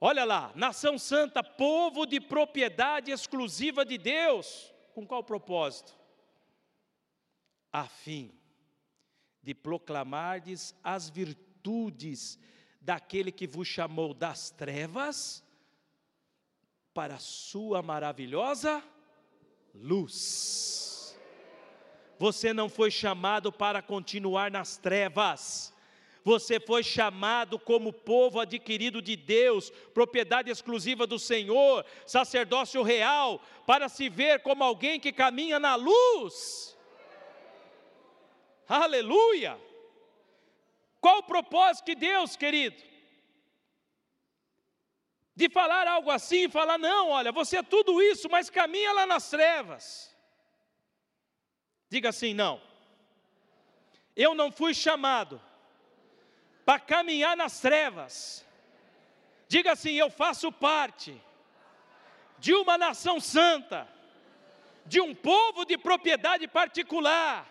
Olha 0.00 0.24
lá, 0.24 0.52
nação 0.54 0.96
santa, 0.96 1.42
povo 1.42 2.06
de 2.06 2.20
propriedade 2.20 3.10
exclusiva 3.10 3.84
de 3.84 3.98
Deus. 3.98 4.72
Com 4.94 5.04
qual 5.04 5.24
propósito? 5.24 5.92
A 7.72 7.88
fim 7.88 8.32
de 9.42 9.52
proclamardes 9.52 10.74
as 10.82 11.10
virtudes 11.10 12.38
daquele 12.80 13.32
que 13.32 13.46
vos 13.46 13.66
chamou 13.66 14.14
das 14.14 14.50
trevas 14.50 15.44
para 16.94 17.16
a 17.16 17.18
sua 17.18 17.82
maravilhosa 17.82 18.82
luz. 19.74 21.18
Você 22.18 22.52
não 22.52 22.68
foi 22.68 22.90
chamado 22.90 23.52
para 23.52 23.82
continuar 23.82 24.50
nas 24.50 24.76
trevas 24.76 25.75
você 26.26 26.58
foi 26.58 26.82
chamado 26.82 27.56
como 27.56 27.92
povo 27.92 28.40
adquirido 28.40 29.00
de 29.00 29.14
Deus, 29.14 29.70
propriedade 29.94 30.50
exclusiva 30.50 31.06
do 31.06 31.20
Senhor, 31.20 31.86
sacerdócio 32.04 32.82
real, 32.82 33.40
para 33.64 33.88
se 33.88 34.08
ver 34.08 34.40
como 34.40 34.64
alguém 34.64 34.98
que 34.98 35.12
caminha 35.12 35.60
na 35.60 35.76
luz. 35.76 36.76
Aleluia! 38.68 39.56
Qual 41.00 41.18
o 41.18 41.22
propósito 41.22 41.86
de 41.86 41.94
Deus, 41.94 42.34
querido? 42.34 42.82
De 45.36 45.48
falar 45.48 45.86
algo 45.86 46.10
assim, 46.10 46.48
falar, 46.48 46.76
não, 46.76 47.10
olha, 47.10 47.30
você 47.30 47.58
é 47.58 47.62
tudo 47.62 48.02
isso, 48.02 48.28
mas 48.28 48.50
caminha 48.50 48.92
lá 48.92 49.06
nas 49.06 49.30
trevas. 49.30 50.12
Diga 51.88 52.08
assim, 52.08 52.34
não. 52.34 52.60
Eu 54.16 54.34
não 54.34 54.50
fui 54.50 54.74
chamado 54.74 55.40
para 56.66 56.80
caminhar 56.80 57.36
nas 57.36 57.60
trevas. 57.60 58.44
Diga 59.46 59.72
assim: 59.72 59.92
eu 59.92 60.10
faço 60.10 60.50
parte 60.50 61.22
de 62.40 62.52
uma 62.52 62.76
nação 62.76 63.20
santa, 63.20 63.88
de 64.84 65.00
um 65.00 65.14
povo 65.14 65.64
de 65.64 65.78
propriedade 65.78 66.48
particular. 66.48 67.48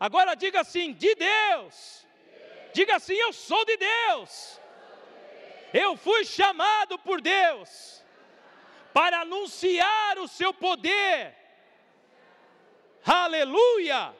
Agora 0.00 0.34
diga 0.34 0.60
assim: 0.60 0.92
de 0.92 1.14
Deus. 1.14 2.04
Diga 2.74 2.96
assim: 2.96 3.14
eu 3.14 3.32
sou 3.32 3.64
de 3.64 3.76
Deus. 3.76 4.60
Eu 5.72 5.96
fui 5.96 6.24
chamado 6.24 6.98
por 6.98 7.20
Deus 7.20 8.02
para 8.92 9.20
anunciar 9.20 10.18
o 10.18 10.26
seu 10.26 10.52
poder. 10.52 11.34
Aleluia! 13.04 14.12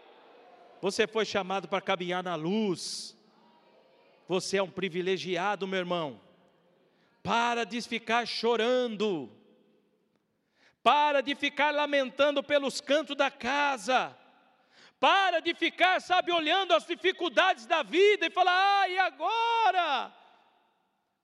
Você 0.81 1.09
foi 1.09 1.25
chamado 1.25 1.67
para 1.67 1.81
caminhar 1.81 2.23
na 2.23 2.37
luz. 2.37 3.16
Você 4.29 4.57
é 4.57 4.63
um 4.63 4.71
privilegiado, 4.71 5.67
meu 5.67 5.79
irmão. 5.79 6.21
Para 7.23 7.65
de 7.65 7.81
ficar 7.83 8.27
chorando. 8.27 9.31
Para 10.83 11.21
de 11.21 11.35
ficar 11.35 11.73
lamentando 11.73 12.43
pelos 12.43 12.81
cantos 12.81 13.17
da 13.17 13.31
casa. 13.31 14.17
Para 14.99 15.41
de 15.41 15.55
ficar, 15.55 16.01
sabe, 16.01 16.33
olhando 16.33 16.73
as 16.73 16.87
dificuldades 16.87 17.67
da 17.67 17.83
vida 17.83 18.27
e 18.27 18.31
falar: 18.31 18.81
ah, 18.83 18.89
e 18.89 18.99
agora? 18.99 20.17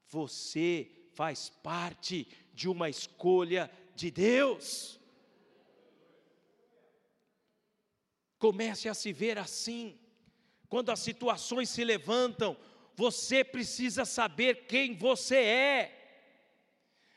Você 0.09 0.91
faz 1.15 1.49
parte 1.49 2.29
de 2.53 2.69
uma 2.69 2.89
escolha 2.89 3.71
de 3.95 4.11
Deus. 4.11 5.01
Comece 8.39 8.89
a 8.89 8.95
se 8.95 9.13
ver 9.13 9.39
assim. 9.39 9.99
Quando 10.69 10.91
as 10.91 11.01
situações 11.01 11.69
se 11.69 11.85
levantam, 11.85 12.57
você 12.95 13.43
precisa 13.43 14.05
saber 14.05 14.67
quem 14.67 14.95
você 14.95 15.37
é. 15.37 15.99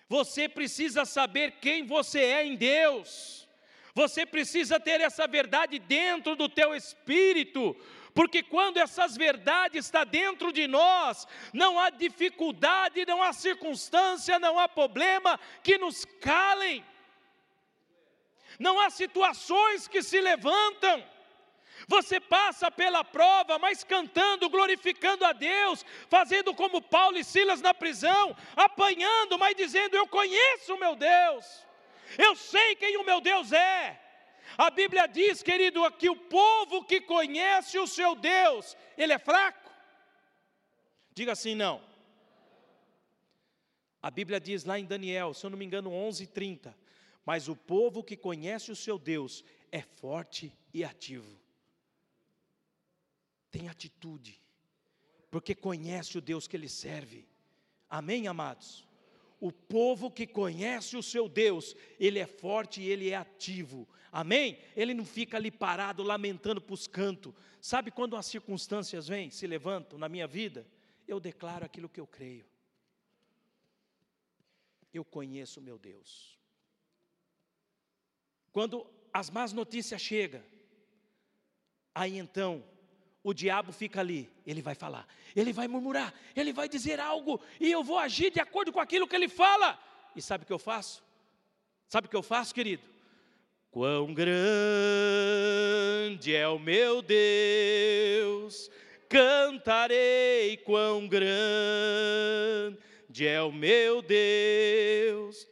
Você 0.07 0.47
precisa 0.47 1.03
saber 1.05 1.53
quem 1.59 1.85
você 1.85 2.19
é 2.19 2.45
em 2.45 2.55
Deus. 2.55 3.47
Você 3.93 4.25
precisa 4.25 4.79
ter 4.79 5.01
essa 5.01 5.25
verdade 5.27 5.79
dentro 5.79 6.35
do 6.35 6.49
teu 6.49 6.75
espírito, 6.75 7.75
porque 8.13 8.43
quando 8.43 8.77
essas 8.77 9.15
verdades 9.15 9.85
estão 9.85 10.05
dentro 10.05 10.51
de 10.51 10.67
nós, 10.67 11.25
não 11.53 11.79
há 11.79 11.89
dificuldade, 11.89 13.05
não 13.05 13.23
há 13.23 13.31
circunstância, 13.31 14.37
não 14.37 14.59
há 14.59 14.67
problema 14.67 15.39
que 15.63 15.77
nos 15.77 16.05
calem. 16.19 16.85
Não 18.59 18.79
há 18.79 18.89
situações 18.89 19.87
que 19.87 20.01
se 20.01 20.19
levantam 20.21 21.03
você 21.87 22.19
passa 22.19 22.71
pela 22.71 23.03
prova, 23.03 23.59
mas 23.59 23.83
cantando, 23.83 24.49
glorificando 24.49 25.25
a 25.25 25.33
Deus, 25.33 25.85
fazendo 26.09 26.53
como 26.53 26.81
Paulo 26.81 27.17
e 27.17 27.23
Silas 27.23 27.61
na 27.61 27.73
prisão, 27.73 28.35
apanhando, 28.55 29.37
mas 29.37 29.55
dizendo: 29.55 29.95
Eu 29.95 30.07
conheço 30.07 30.73
o 30.73 30.79
meu 30.79 30.95
Deus, 30.95 31.65
eu 32.17 32.35
sei 32.35 32.75
quem 32.75 32.97
o 32.97 33.05
meu 33.05 33.21
Deus 33.21 33.51
é. 33.51 34.01
A 34.57 34.69
Bíblia 34.69 35.07
diz, 35.07 35.41
querido, 35.41 35.89
que 35.93 36.07
o 36.07 36.15
povo 36.15 36.83
que 36.85 37.01
conhece 37.01 37.79
o 37.79 37.87
seu 37.87 38.15
Deus, 38.15 38.77
ele 38.95 39.11
é 39.11 39.17
fraco. 39.17 39.71
Diga 41.15 41.31
assim, 41.31 41.55
não. 41.55 41.81
A 44.01 44.11
Bíblia 44.11 44.39
diz 44.39 44.63
lá 44.63 44.77
em 44.77 44.85
Daniel, 44.85 45.33
se 45.33 45.43
eu 45.45 45.49
não 45.49 45.57
me 45.57 45.65
engano, 45.65 45.89
11:30, 45.89 46.75
mas 47.25 47.49
o 47.49 47.55
povo 47.55 48.03
que 48.03 48.15
conhece 48.15 48.71
o 48.71 48.75
seu 48.75 48.99
Deus 48.99 49.43
é 49.71 49.81
forte 49.81 50.53
e 50.71 50.83
ativo 50.83 51.44
tem 53.55 53.69
atitude, 53.69 54.37
porque 55.31 55.55
conhece 55.55 56.17
o 56.17 56.21
Deus 56.21 56.45
que 56.45 56.57
ele 56.57 56.67
serve. 56.67 57.25
Amém, 57.89 58.27
amados? 58.27 58.85
O 59.39 59.49
povo 59.49 60.11
que 60.11 60.27
conhece 60.27 60.97
o 60.97 61.03
seu 61.03 61.29
Deus, 61.29 61.73
ele 61.97 62.19
é 62.19 62.25
forte 62.25 62.81
e 62.81 62.89
ele 62.89 63.11
é 63.11 63.15
ativo. 63.15 63.87
Amém? 64.11 64.59
Ele 64.75 64.93
não 64.93 65.05
fica 65.05 65.37
ali 65.37 65.49
parado, 65.49 66.03
lamentando 66.03 66.59
para 66.59 66.73
os 66.73 66.85
cantos. 66.85 67.33
Sabe 67.61 67.91
quando 67.91 68.17
as 68.17 68.25
circunstâncias 68.25 69.07
vêm, 69.07 69.31
se 69.31 69.47
levantam 69.47 69.97
na 69.97 70.09
minha 70.09 70.27
vida? 70.27 70.67
Eu 71.07 71.17
declaro 71.17 71.63
aquilo 71.63 71.87
que 71.87 71.99
eu 71.99 72.07
creio. 72.07 72.45
Eu 74.93 75.05
conheço 75.05 75.61
o 75.61 75.63
meu 75.63 75.77
Deus. 75.77 76.37
Quando 78.51 78.85
as 79.13 79.29
más 79.29 79.53
notícias 79.53 80.01
chegam, 80.01 80.43
aí 81.93 82.17
então 82.17 82.61
o 83.25 83.33
diabo 83.33 83.71
fica 83.73 84.01
ali, 84.01 84.29
ele 84.45 84.61
vai 84.61 84.75
falar, 84.75 85.07
ele 85.35 85.51
vai 85.51 85.67
murmurar, 85.67 86.13
ele 86.35 86.53
vai 86.53 86.69
dizer 86.69 86.99
algo, 86.99 87.41
e 87.59 87.71
eu 87.71 87.83
vou 87.83 87.97
agir 87.97 88.29
de 88.29 88.39
acordo 88.39 88.71
com 88.71 88.79
aquilo 88.79 89.07
que 89.07 89.15
ele 89.15 89.27
fala. 89.27 89.79
E 90.15 90.21
sabe 90.21 90.43
o 90.43 90.47
que 90.47 90.53
eu 90.53 90.59
faço? 90.59 91.03
Sabe 91.87 92.05
o 92.05 92.09
que 92.09 92.15
eu 92.15 92.21
faço, 92.21 92.53
querido? 92.53 92.83
Quão 93.71 94.13
grande 94.13 94.45
é 96.35 96.47
o 96.47 96.59
meu 96.59 97.01
Deus, 97.01 98.69
cantarei 99.09 100.57
quão 100.57 101.07
grande 101.07 102.77
é 103.27 103.41
o 103.41 103.51
meu 103.51 104.03
Deus. 104.03 105.47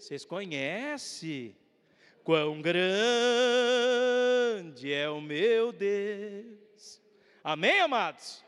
Vocês 0.00 0.24
conhecem? 0.24 1.56
Quão 2.26 2.60
grande 2.60 2.82
é 4.92 5.08
o 5.08 5.20
meu 5.20 5.70
Deus. 5.70 7.00
Amém, 7.44 7.78
amados? 7.78 8.44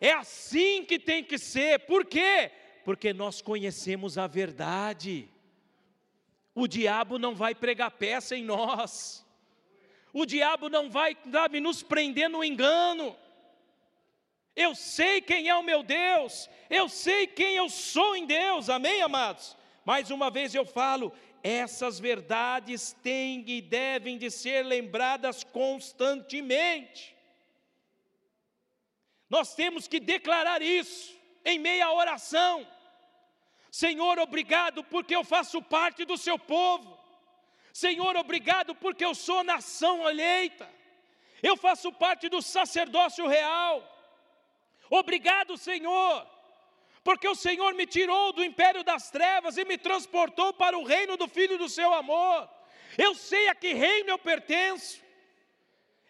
É 0.00 0.12
assim 0.12 0.82
que 0.86 0.98
tem 0.98 1.22
que 1.22 1.36
ser. 1.36 1.80
Por 1.80 2.06
quê? 2.06 2.50
Porque 2.86 3.12
nós 3.12 3.42
conhecemos 3.42 4.16
a 4.16 4.26
verdade. 4.26 5.28
O 6.54 6.66
diabo 6.66 7.18
não 7.18 7.34
vai 7.34 7.54
pregar 7.54 7.90
peça 7.90 8.34
em 8.34 8.42
nós. 8.42 9.22
O 10.10 10.24
diabo 10.24 10.70
não 10.70 10.88
vai 10.88 11.14
sabe, 11.30 11.60
nos 11.60 11.82
prender 11.82 12.30
no 12.30 12.42
engano. 12.42 13.14
Eu 14.56 14.74
sei 14.74 15.20
quem 15.20 15.50
é 15.50 15.54
o 15.54 15.62
meu 15.62 15.82
Deus, 15.82 16.48
eu 16.70 16.88
sei 16.88 17.26
quem 17.26 17.54
eu 17.54 17.68
sou 17.68 18.16
em 18.16 18.24
Deus, 18.24 18.70
amém, 18.70 19.02
amados? 19.02 19.58
Mais 19.84 20.10
uma 20.10 20.30
vez 20.30 20.54
eu 20.54 20.66
falo, 20.66 21.12
essas 21.42 21.98
verdades 21.98 22.92
têm 23.02 23.44
e 23.46 23.60
devem 23.60 24.18
de 24.18 24.30
ser 24.30 24.62
lembradas 24.64 25.44
constantemente. 25.44 27.16
Nós 29.28 29.54
temos 29.54 29.86
que 29.86 30.00
declarar 30.00 30.62
isso 30.62 31.16
em 31.44 31.58
meia 31.58 31.92
oração. 31.92 32.66
Senhor, 33.70 34.18
obrigado 34.18 34.82
porque 34.84 35.14
eu 35.14 35.22
faço 35.22 35.62
parte 35.62 36.04
do 36.04 36.16
seu 36.16 36.38
povo. 36.38 36.98
Senhor, 37.72 38.16
obrigado 38.16 38.74
porque 38.74 39.04
eu 39.04 39.14
sou 39.14 39.44
nação 39.44 40.08
eleita. 40.08 40.68
Eu 41.42 41.56
faço 41.56 41.92
parte 41.92 42.28
do 42.28 42.42
sacerdócio 42.42 43.26
real. 43.26 43.86
Obrigado, 44.90 45.56
Senhor, 45.56 46.26
porque 47.08 47.26
o 47.26 47.34
Senhor 47.34 47.72
me 47.72 47.86
tirou 47.86 48.34
do 48.34 48.44
império 48.44 48.84
das 48.84 49.10
trevas 49.10 49.56
e 49.56 49.64
me 49.64 49.78
transportou 49.78 50.52
para 50.52 50.76
o 50.76 50.84
reino 50.84 51.16
do 51.16 51.26
Filho 51.26 51.56
do 51.56 51.66
seu 51.66 51.94
amor. 51.94 52.46
Eu 52.98 53.14
sei 53.14 53.48
a 53.48 53.54
que 53.54 53.72
reino 53.72 54.10
eu 54.10 54.18
pertenço. 54.18 55.02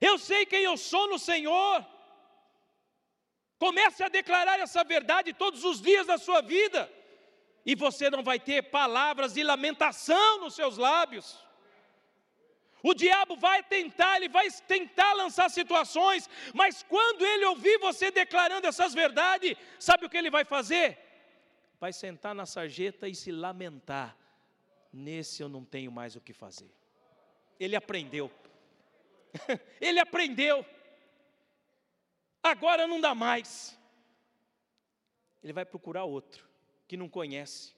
Eu 0.00 0.18
sei 0.18 0.44
quem 0.44 0.64
eu 0.64 0.76
sou 0.76 1.06
no 1.06 1.16
Senhor. 1.16 1.86
Comece 3.60 4.02
a 4.02 4.08
declarar 4.08 4.58
essa 4.58 4.82
verdade 4.82 5.32
todos 5.32 5.62
os 5.62 5.80
dias 5.80 6.08
da 6.08 6.18
sua 6.18 6.40
vida, 6.40 6.92
e 7.64 7.76
você 7.76 8.10
não 8.10 8.24
vai 8.24 8.40
ter 8.40 8.62
palavras 8.62 9.34
de 9.34 9.44
lamentação 9.44 10.40
nos 10.40 10.56
seus 10.56 10.76
lábios. 10.76 11.38
O 12.88 12.94
diabo 12.94 13.36
vai 13.36 13.62
tentar, 13.62 14.16
ele 14.16 14.30
vai 14.30 14.50
tentar 14.66 15.12
lançar 15.12 15.50
situações, 15.50 16.28
mas 16.54 16.82
quando 16.82 17.22
ele 17.22 17.44
ouvir 17.44 17.76
você 17.78 18.10
declarando 18.10 18.66
essas 18.66 18.94
verdades, 18.94 19.54
sabe 19.78 20.06
o 20.06 20.08
que 20.08 20.16
ele 20.16 20.30
vai 20.30 20.42
fazer? 20.42 20.98
Vai 21.78 21.92
sentar 21.92 22.34
na 22.34 22.46
sarjeta 22.46 23.06
e 23.06 23.14
se 23.14 23.30
lamentar. 23.30 24.16
Nesse 24.90 25.42
eu 25.42 25.50
não 25.50 25.62
tenho 25.66 25.92
mais 25.92 26.16
o 26.16 26.20
que 26.26 26.32
fazer. 26.32 26.72
Ele 27.60 27.76
aprendeu. 27.76 28.32
ele 29.78 30.00
aprendeu 30.00 30.64
agora 32.42 32.86
não 32.86 33.02
dá 33.02 33.14
mais. 33.14 33.78
Ele 35.42 35.52
vai 35.52 35.66
procurar 35.66 36.04
outro 36.04 36.48
que 36.86 36.96
não 36.96 37.08
conhece. 37.08 37.74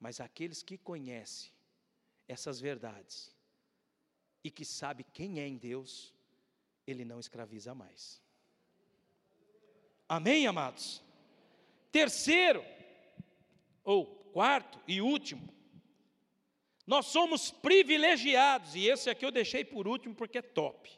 Mas 0.00 0.18
aqueles 0.18 0.62
que 0.62 0.78
conhecem 0.78 1.52
essas 2.26 2.58
verdades 2.58 3.30
e 4.44 4.50
que 4.50 4.64
sabe 4.64 5.04
quem 5.12 5.40
é 5.40 5.46
em 5.46 5.56
Deus, 5.56 6.12
ele 6.86 7.04
não 7.04 7.20
escraviza 7.20 7.74
mais. 7.74 8.20
Amém, 10.08 10.46
amados? 10.46 11.02
Terceiro, 11.90 12.64
ou 13.84 14.06
quarto 14.06 14.80
e 14.86 15.00
último, 15.00 15.52
nós 16.86 17.06
somos 17.06 17.50
privilegiados, 17.50 18.74
e 18.74 18.88
esse 18.88 19.08
aqui 19.08 19.24
eu 19.24 19.30
deixei 19.30 19.64
por 19.64 19.86
último 19.86 20.14
porque 20.14 20.38
é 20.38 20.42
top. 20.42 20.90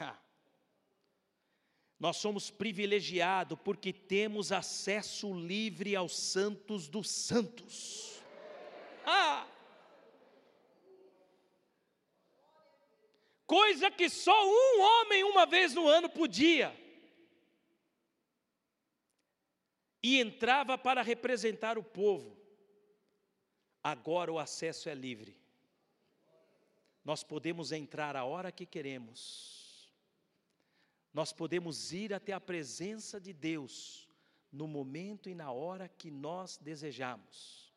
Ha. 0.00 0.16
Nós 2.00 2.16
somos 2.16 2.50
privilegiados 2.50 3.58
porque 3.62 3.92
temos 3.92 4.52
acesso 4.52 5.34
livre 5.34 5.94
aos 5.96 6.16
santos 6.16 6.88
dos 6.88 7.10
santos. 7.10 8.22
Ah! 9.04 9.46
Coisa 13.48 13.90
que 13.90 14.08
só 14.08 14.38
um 14.46 14.80
homem 14.80 15.24
uma 15.24 15.44
vez 15.44 15.74
no 15.74 15.88
ano 15.88 16.08
podia. 16.08 16.72
E 20.00 20.20
entrava 20.20 20.78
para 20.78 21.02
representar 21.02 21.76
o 21.76 21.82
povo. 21.82 22.38
Agora 23.82 24.32
o 24.32 24.38
acesso 24.38 24.88
é 24.88 24.94
livre. 24.94 25.36
Nós 27.04 27.24
podemos 27.24 27.72
entrar 27.72 28.14
a 28.14 28.24
hora 28.24 28.52
que 28.52 28.64
queremos 28.64 29.58
nós 31.18 31.32
podemos 31.32 31.92
ir 31.92 32.14
até 32.14 32.32
a 32.32 32.40
presença 32.40 33.20
de 33.20 33.32
Deus 33.32 34.08
no 34.52 34.68
momento 34.68 35.28
e 35.28 35.34
na 35.34 35.50
hora 35.50 35.88
que 35.88 36.12
nós 36.12 36.56
desejamos. 36.56 37.72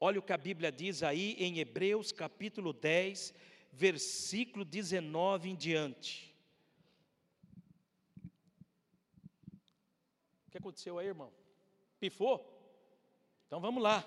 Olha 0.00 0.18
o 0.18 0.22
que 0.22 0.32
a 0.32 0.38
Bíblia 0.38 0.72
diz 0.72 1.02
aí 1.02 1.34
em 1.38 1.58
Hebreus 1.58 2.10
capítulo 2.10 2.72
10, 2.72 3.34
versículo 3.72 4.64
19 4.64 5.50
em 5.50 5.56
diante. 5.56 6.34
O 10.46 10.50
que 10.50 10.58
aconteceu 10.58 10.98
aí, 10.98 11.06
irmão? 11.06 11.32
Pifou? 11.98 12.44
Então 13.46 13.60
vamos 13.60 13.82
lá. 13.82 14.04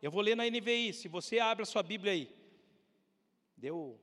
Eu 0.00 0.10
vou 0.10 0.22
ler 0.22 0.36
na 0.36 0.44
NVI. 0.44 0.92
Se 0.92 1.08
você 1.08 1.38
abre 1.38 1.62
a 1.62 1.66
sua 1.66 1.82
Bíblia 1.82 2.12
aí. 2.12 2.34
Deu 3.56 4.00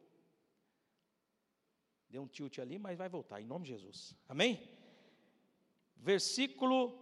Deu 2.09 2.21
um 2.21 2.27
tilt 2.27 2.57
ali, 2.59 2.79
mas 2.79 2.97
vai 2.97 3.09
voltar, 3.09 3.41
em 3.41 3.45
nome 3.45 3.65
de 3.65 3.71
Jesus. 3.71 4.15
Amém? 4.29 4.61
Versículo, 5.97 6.97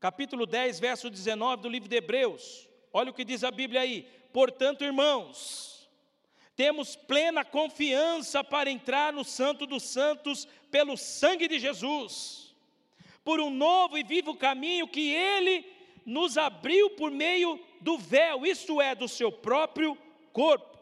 capítulo 0.00 0.46
10, 0.46 0.80
verso 0.80 1.08
19 1.08 1.62
do 1.62 1.68
livro 1.68 1.88
de 1.88 1.96
Hebreus. 1.96 2.68
Olha 2.92 3.10
o 3.10 3.14
que 3.14 3.24
diz 3.24 3.44
a 3.44 3.50
Bíblia 3.50 3.82
aí. 3.82 4.02
Portanto, 4.32 4.82
irmãos, 4.82 5.75
temos 6.56 6.96
plena 6.96 7.44
confiança 7.44 8.42
para 8.42 8.70
entrar 8.70 9.12
no 9.12 9.22
Santo 9.22 9.66
dos 9.66 9.82
Santos 9.82 10.48
pelo 10.70 10.96
sangue 10.96 11.46
de 11.46 11.58
Jesus, 11.58 12.54
por 13.22 13.40
um 13.40 13.50
novo 13.50 13.98
e 13.98 14.02
vivo 14.02 14.34
caminho 14.34 14.88
que 14.88 15.12
Ele 15.12 15.64
nos 16.04 16.38
abriu 16.38 16.90
por 16.90 17.10
meio 17.10 17.60
do 17.80 17.98
véu, 17.98 18.46
isto 18.46 18.80
é, 18.80 18.94
do 18.94 19.06
seu 19.06 19.30
próprio 19.30 19.96
corpo 20.32 20.76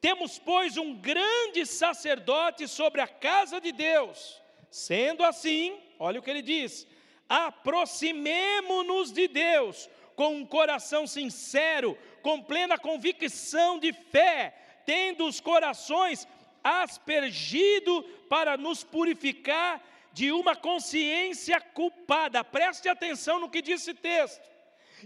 temos, 0.00 0.38
pois, 0.38 0.78
um 0.78 0.94
grande 0.94 1.66
sacerdote 1.66 2.66
sobre 2.66 3.02
a 3.02 3.06
casa 3.06 3.60
de 3.60 3.70
Deus. 3.70 4.40
Sendo 4.70 5.22
assim, 5.22 5.78
olha 5.98 6.18
o 6.18 6.22
que 6.22 6.30
ele 6.30 6.42
diz: 6.42 6.86
aproximemo-nos 7.28 9.12
de 9.12 9.28
Deus 9.28 9.90
com 10.16 10.36
um 10.36 10.46
coração 10.46 11.06
sincero, 11.06 11.98
com 12.22 12.42
plena 12.42 12.78
convicção 12.78 13.78
de 13.78 13.92
fé, 13.92 14.54
tendo 14.84 15.26
os 15.26 15.40
corações 15.40 16.26
aspergido 16.62 18.02
para 18.28 18.56
nos 18.56 18.84
purificar 18.84 19.82
de 20.12 20.32
uma 20.32 20.56
consciência 20.56 21.60
culpada. 21.60 22.42
Preste 22.44 22.88
atenção 22.88 23.38
no 23.38 23.48
que 23.48 23.62
diz 23.62 23.82
esse 23.82 23.94
texto. 23.94 24.48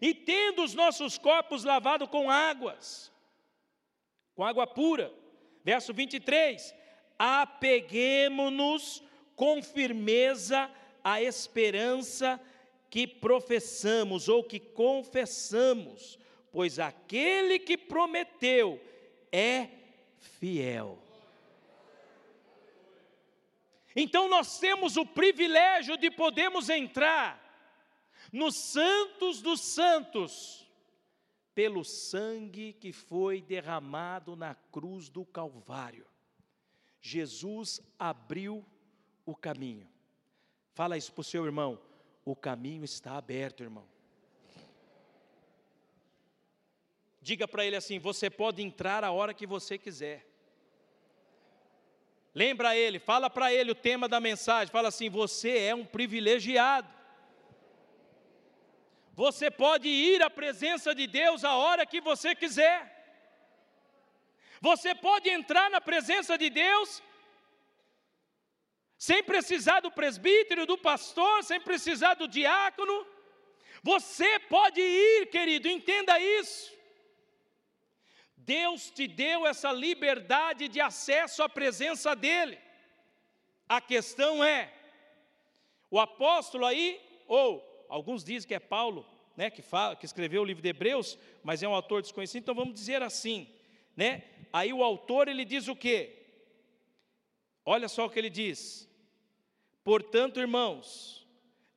E 0.00 0.14
tendo 0.14 0.62
os 0.62 0.74
nossos 0.74 1.18
corpos 1.18 1.62
lavados 1.62 2.08
com 2.08 2.30
águas, 2.30 3.12
com 4.34 4.44
água 4.44 4.66
pura. 4.66 5.12
Verso 5.62 5.94
23: 5.94 6.74
Apeguemo-nos 7.18 9.02
com 9.37 9.62
firmeza 9.62 10.70
à 11.02 11.22
esperança 11.22 12.40
que 12.90 13.06
professamos 13.06 14.28
ou 14.28 14.42
que 14.42 14.60
confessamos, 14.60 16.18
pois 16.52 16.78
aquele 16.78 17.58
que 17.58 17.76
prometeu 17.76 18.80
é 19.35 19.68
fiel. 20.18 20.97
Então 23.97 24.29
nós 24.29 24.61
temos 24.61 24.97
o 24.97 25.05
privilégio 25.05 25.97
de 25.97 26.11
podermos 26.11 26.68
entrar 26.68 27.40
nos 28.33 28.55
santos 28.55 29.42
dos 29.42 29.61
santos 29.61 30.68
pelo 31.53 31.85
sangue 31.85 32.73
que 32.75 32.92
foi 32.92 33.40
derramado 33.40 34.37
na 34.37 34.55
cruz 34.55 35.09
do 35.09 35.25
Calvário. 35.25 36.07
Jesus 37.01 37.80
abriu 37.99 38.64
o 39.26 39.35
caminho. 39.35 39.89
Fala 40.74 40.97
isso 40.97 41.12
para 41.12 41.20
o 41.20 41.24
seu 41.24 41.45
irmão. 41.45 41.80
O 42.24 42.35
caminho 42.35 42.85
está 42.85 43.16
aberto, 43.16 43.62
irmão. 43.62 43.93
Diga 47.29 47.49
para 47.49 47.64
ele 47.64 47.75
assim: 47.75 47.99
você 47.99 48.29
pode 48.29 48.62
entrar 48.62 49.03
a 49.03 49.11
hora 49.11 49.33
que 49.33 49.47
você 49.47 49.79
quiser. 49.79 50.27
Lembra 52.35 52.77
ele, 52.77 52.99
fala 52.99 53.31
para 53.31 53.51
ele 53.51 53.70
o 53.70 53.75
tema 53.75 54.07
da 54.07 54.20
mensagem. 54.20 54.70
Fala 54.70 54.89
assim: 54.89 55.09
você 55.09 55.57
é 55.70 55.75
um 55.75 55.87
privilegiado. 55.87 56.87
Você 59.14 59.51
pode 59.51 59.89
ir 59.89 60.22
à 60.22 60.29
presença 60.29 60.95
de 60.95 61.07
Deus 61.07 61.45
a 61.45 61.55
hora 61.57 61.87
que 61.87 61.99
você 61.99 62.35
quiser. 62.35 62.79
Você 64.61 64.95
pode 64.95 65.31
entrar 65.31 65.70
na 65.70 65.81
presença 65.81 66.37
de 66.37 66.51
Deus 66.51 67.03
sem 68.99 69.22
precisar 69.22 69.81
do 69.81 69.91
presbítero, 69.91 70.66
do 70.66 70.77
pastor, 70.77 71.43
sem 71.43 71.59
precisar 71.59 72.14
do 72.14 72.29
diácono. 72.29 73.07
Você 73.83 74.39
pode 74.41 74.83
ir, 74.83 75.27
querido, 75.31 75.68
entenda 75.68 76.20
isso. 76.20 76.74
Deus 78.45 78.90
te 78.90 79.07
deu 79.07 79.47
essa 79.47 79.72
liberdade 79.72 80.68
de 80.68 80.80
acesso 80.80 81.42
à 81.42 81.49
presença 81.49 82.14
dEle. 82.14 82.59
A 83.68 83.80
questão 83.80 84.45
é, 84.45 84.72
o 85.90 85.99
apóstolo 85.99 86.66
aí, 86.66 87.01
ou 87.26 87.86
alguns 87.88 88.22
dizem 88.22 88.47
que 88.47 88.55
é 88.55 88.59
Paulo, 88.59 89.07
né, 89.36 89.51
que, 89.51 89.62
fala, 89.62 89.97
que 89.97 90.05
escreveu 90.05 90.42
o 90.42 90.45
livro 90.45 90.62
de 90.62 90.68
Hebreus, 90.68 91.18
mas 91.42 91.62
é 91.62 91.68
um 91.68 91.74
autor 91.74 92.03
desconhecido, 92.03 92.42
então 92.42 92.55
vamos 92.55 92.74
dizer 92.74 93.03
assim, 93.03 93.49
né? 93.97 94.24
Aí 94.53 94.72
o 94.72 94.84
autor 94.84 95.26
ele 95.28 95.45
diz 95.45 95.66
o 95.66 95.74
quê? 95.74 96.24
Olha 97.64 97.88
só 97.88 98.05
o 98.05 98.11
que 98.11 98.18
ele 98.18 98.30
diz: 98.30 98.88
Portanto, 99.82 100.38
irmãos, 100.38 101.26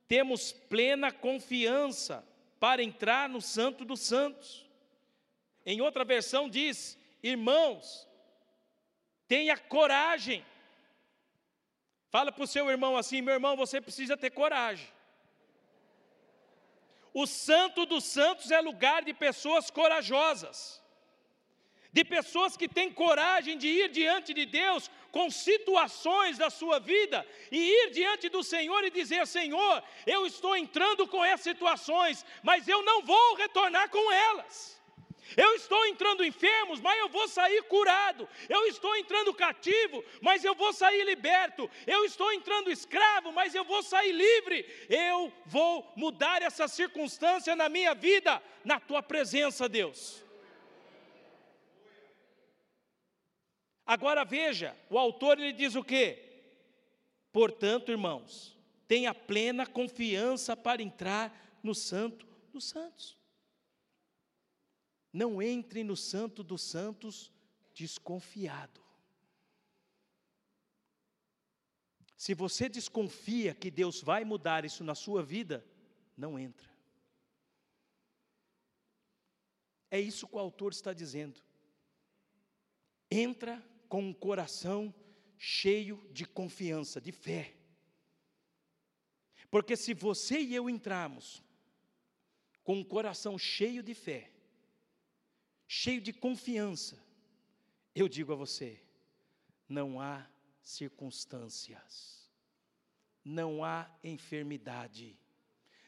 temos 0.06 0.52
plena 0.52 1.10
confiança 1.10 2.26
para 2.60 2.82
entrar 2.82 3.28
no 3.28 3.40
Santo 3.40 3.84
dos 3.84 4.00
Santos. 4.00 4.67
Em 5.72 5.80
outra 5.86 6.04
versão 6.04 6.48
diz: 6.48 6.98
irmãos, 7.22 8.08
tenha 9.26 9.56
coragem. 9.56 10.44
Fala 12.10 12.32
para 12.32 12.44
o 12.44 12.52
seu 12.54 12.70
irmão 12.70 12.96
assim: 12.96 13.20
meu 13.20 13.34
irmão, 13.34 13.54
você 13.56 13.80
precisa 13.80 14.16
ter 14.16 14.30
coragem. 14.30 14.88
O 17.12 17.26
Santo 17.26 17.84
dos 17.84 18.04
Santos 18.04 18.50
é 18.50 18.60
lugar 18.60 19.00
de 19.04 19.12
pessoas 19.12 19.70
corajosas 19.70 20.82
de 21.92 22.04
pessoas 22.04 22.56
que 22.56 22.68
têm 22.68 22.92
coragem 22.92 23.56
de 23.56 23.66
ir 23.66 23.88
diante 23.88 24.34
de 24.34 24.44
Deus 24.44 24.90
com 25.10 25.30
situações 25.30 26.36
da 26.36 26.50
sua 26.50 26.78
vida 26.78 27.26
e 27.50 27.58
ir 27.58 27.90
diante 27.90 28.28
do 28.28 28.42
Senhor 28.42 28.84
e 28.84 28.90
dizer: 28.90 29.26
Senhor, 29.26 29.82
eu 30.06 30.26
estou 30.26 30.56
entrando 30.56 31.06
com 31.08 31.24
essas 31.24 31.42
situações, 31.42 32.24
mas 32.42 32.68
eu 32.68 32.82
não 32.82 33.02
vou 33.02 33.34
retornar 33.34 33.88
com 33.90 34.12
elas. 34.12 34.77
Eu 35.36 35.54
estou 35.54 35.84
entrando 35.86 36.24
enfermos, 36.24 36.80
mas 36.80 36.98
eu 36.98 37.08
vou 37.08 37.28
sair 37.28 37.62
curado. 37.64 38.28
Eu 38.48 38.66
estou 38.66 38.96
entrando 38.96 39.34
cativo, 39.34 40.04
mas 40.20 40.44
eu 40.44 40.54
vou 40.54 40.72
sair 40.72 41.04
liberto. 41.04 41.70
Eu 41.86 42.04
estou 42.04 42.32
entrando 42.32 42.70
escravo, 42.70 43.32
mas 43.32 43.54
eu 43.54 43.64
vou 43.64 43.82
sair 43.82 44.12
livre. 44.12 44.64
Eu 44.88 45.32
vou 45.44 45.92
mudar 45.96 46.40
essa 46.42 46.66
circunstância 46.66 47.54
na 47.54 47.68
minha 47.68 47.94
vida, 47.94 48.42
na 48.64 48.80
tua 48.80 49.02
presença, 49.02 49.68
Deus. 49.68 50.22
Agora 53.84 54.24
veja, 54.24 54.76
o 54.90 54.98
autor 54.98 55.38
ele 55.38 55.52
diz 55.52 55.74
o 55.74 55.82
quê? 55.82 56.22
Portanto, 57.32 57.90
irmãos, 57.90 58.56
tenha 58.86 59.14
plena 59.14 59.66
confiança 59.66 60.56
para 60.56 60.82
entrar 60.82 61.58
no 61.62 61.74
santo 61.74 62.26
dos 62.52 62.68
santos. 62.68 63.17
Não 65.18 65.42
entre 65.42 65.82
no 65.82 65.96
santo 65.96 66.44
dos 66.44 66.62
santos 66.62 67.32
desconfiado. 67.74 68.80
Se 72.16 72.34
você 72.34 72.68
desconfia 72.68 73.52
que 73.52 73.68
Deus 73.68 74.00
vai 74.00 74.24
mudar 74.24 74.64
isso 74.64 74.84
na 74.84 74.94
sua 74.94 75.20
vida, 75.20 75.66
não 76.16 76.38
entra. 76.38 76.70
É 79.90 79.98
isso 79.98 80.28
que 80.28 80.36
o 80.36 80.38
autor 80.38 80.70
está 80.70 80.92
dizendo. 80.92 81.42
Entra 83.10 83.60
com 83.88 84.00
um 84.00 84.14
coração 84.14 84.94
cheio 85.36 86.08
de 86.12 86.24
confiança, 86.24 87.00
de 87.00 87.10
fé. 87.10 87.56
Porque 89.50 89.76
se 89.76 89.94
você 89.94 90.38
e 90.38 90.54
eu 90.54 90.70
entrarmos 90.70 91.42
com 92.62 92.76
um 92.76 92.84
coração 92.84 93.36
cheio 93.36 93.82
de 93.82 93.94
fé, 93.94 94.37
cheio 95.68 96.00
de 96.00 96.14
confiança, 96.14 96.98
eu 97.94 98.08
digo 98.08 98.32
a 98.32 98.36
você, 98.36 98.82
não 99.68 100.00
há 100.00 100.26
circunstâncias, 100.62 102.28
não 103.22 103.62
há 103.62 103.88
enfermidade, 104.02 105.18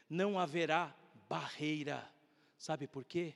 não 0.07 0.37
haverá 0.37 0.95
barreira. 1.27 2.07
Sabe 2.57 2.87
por 2.87 3.03
quê? 3.03 3.35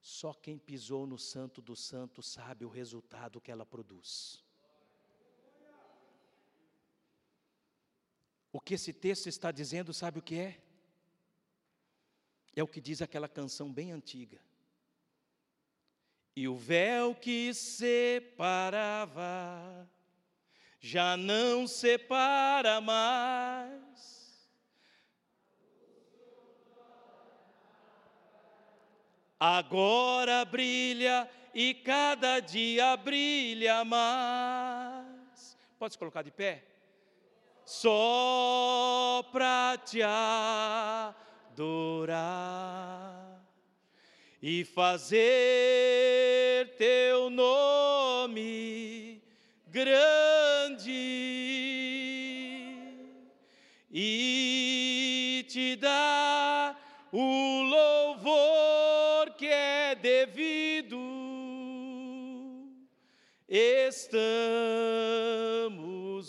Só 0.00 0.32
quem 0.32 0.58
pisou 0.58 1.06
no 1.06 1.18
Santo 1.18 1.60
do 1.60 1.76
Santo 1.76 2.22
sabe 2.22 2.64
o 2.64 2.70
resultado 2.70 3.40
que 3.40 3.50
ela 3.50 3.66
produz. 3.66 4.42
O 8.50 8.60
que 8.60 8.74
esse 8.74 8.92
texto 8.92 9.28
está 9.28 9.52
dizendo, 9.52 9.92
sabe 9.92 10.18
o 10.18 10.22
que 10.22 10.36
é? 10.36 10.62
É 12.54 12.62
o 12.62 12.68
que 12.68 12.80
diz 12.80 13.02
aquela 13.02 13.28
canção 13.28 13.72
bem 13.72 13.92
antiga. 13.92 14.40
E 16.34 16.48
o 16.48 16.56
véu 16.56 17.14
que 17.14 17.52
separava 17.52 18.98
já 20.80 21.16
não 21.16 21.66
separa 21.66 22.80
mais 22.80 24.12
agora 29.44 30.44
brilha 30.44 31.28
e 31.52 31.74
cada 31.74 32.38
dia 32.38 32.96
brilha 32.96 33.84
mais. 33.84 35.58
Pode 35.80 35.94
se 35.94 35.98
colocar 35.98 36.22
de 36.22 36.30
pé? 36.30 36.62
Só 37.64 39.28
para 39.32 39.76
te 39.84 40.00
adorar 41.50 42.32
e 44.42 44.64
fazer 44.64 45.22
teu 46.76 47.30
nome 47.30 49.22
grande 49.68 50.90
e 53.88 55.46
te 55.48 55.76
dar 55.76 56.76
o 57.12 57.62
louvor 57.62 59.30
que 59.38 59.46
é 59.46 59.94
devido. 59.94 60.98
Estamos 63.48 64.24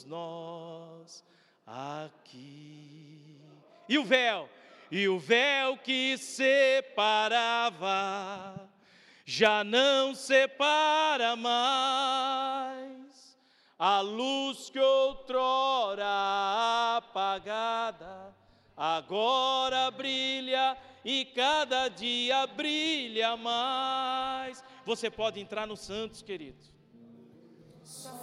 nós 0.06 1.26
aqui. 1.66 3.40
E 3.90 3.98
o 3.98 4.06
véu, 4.06 4.48
e 4.96 5.10
o 5.10 5.18
véu 5.18 5.76
que 5.76 6.16
separava, 6.20 7.50
já 9.26 9.64
não 9.64 10.14
separa 10.14 11.36
mais. 11.36 12.84
A 13.80 14.02
luz 14.02 14.70
que 14.70 14.78
outrora 14.80 16.06
apagada 16.98 18.36
agora 18.78 19.90
brilha 19.90 20.78
e 21.04 21.26
cada 21.26 21.88
dia 21.88 22.46
brilha 22.46 23.36
mais. 23.36 24.64
Você 24.86 25.10
pode 25.10 25.40
entrar 25.40 25.66
no 25.66 25.76
Santos, 25.76 26.22
querido. 26.22 26.64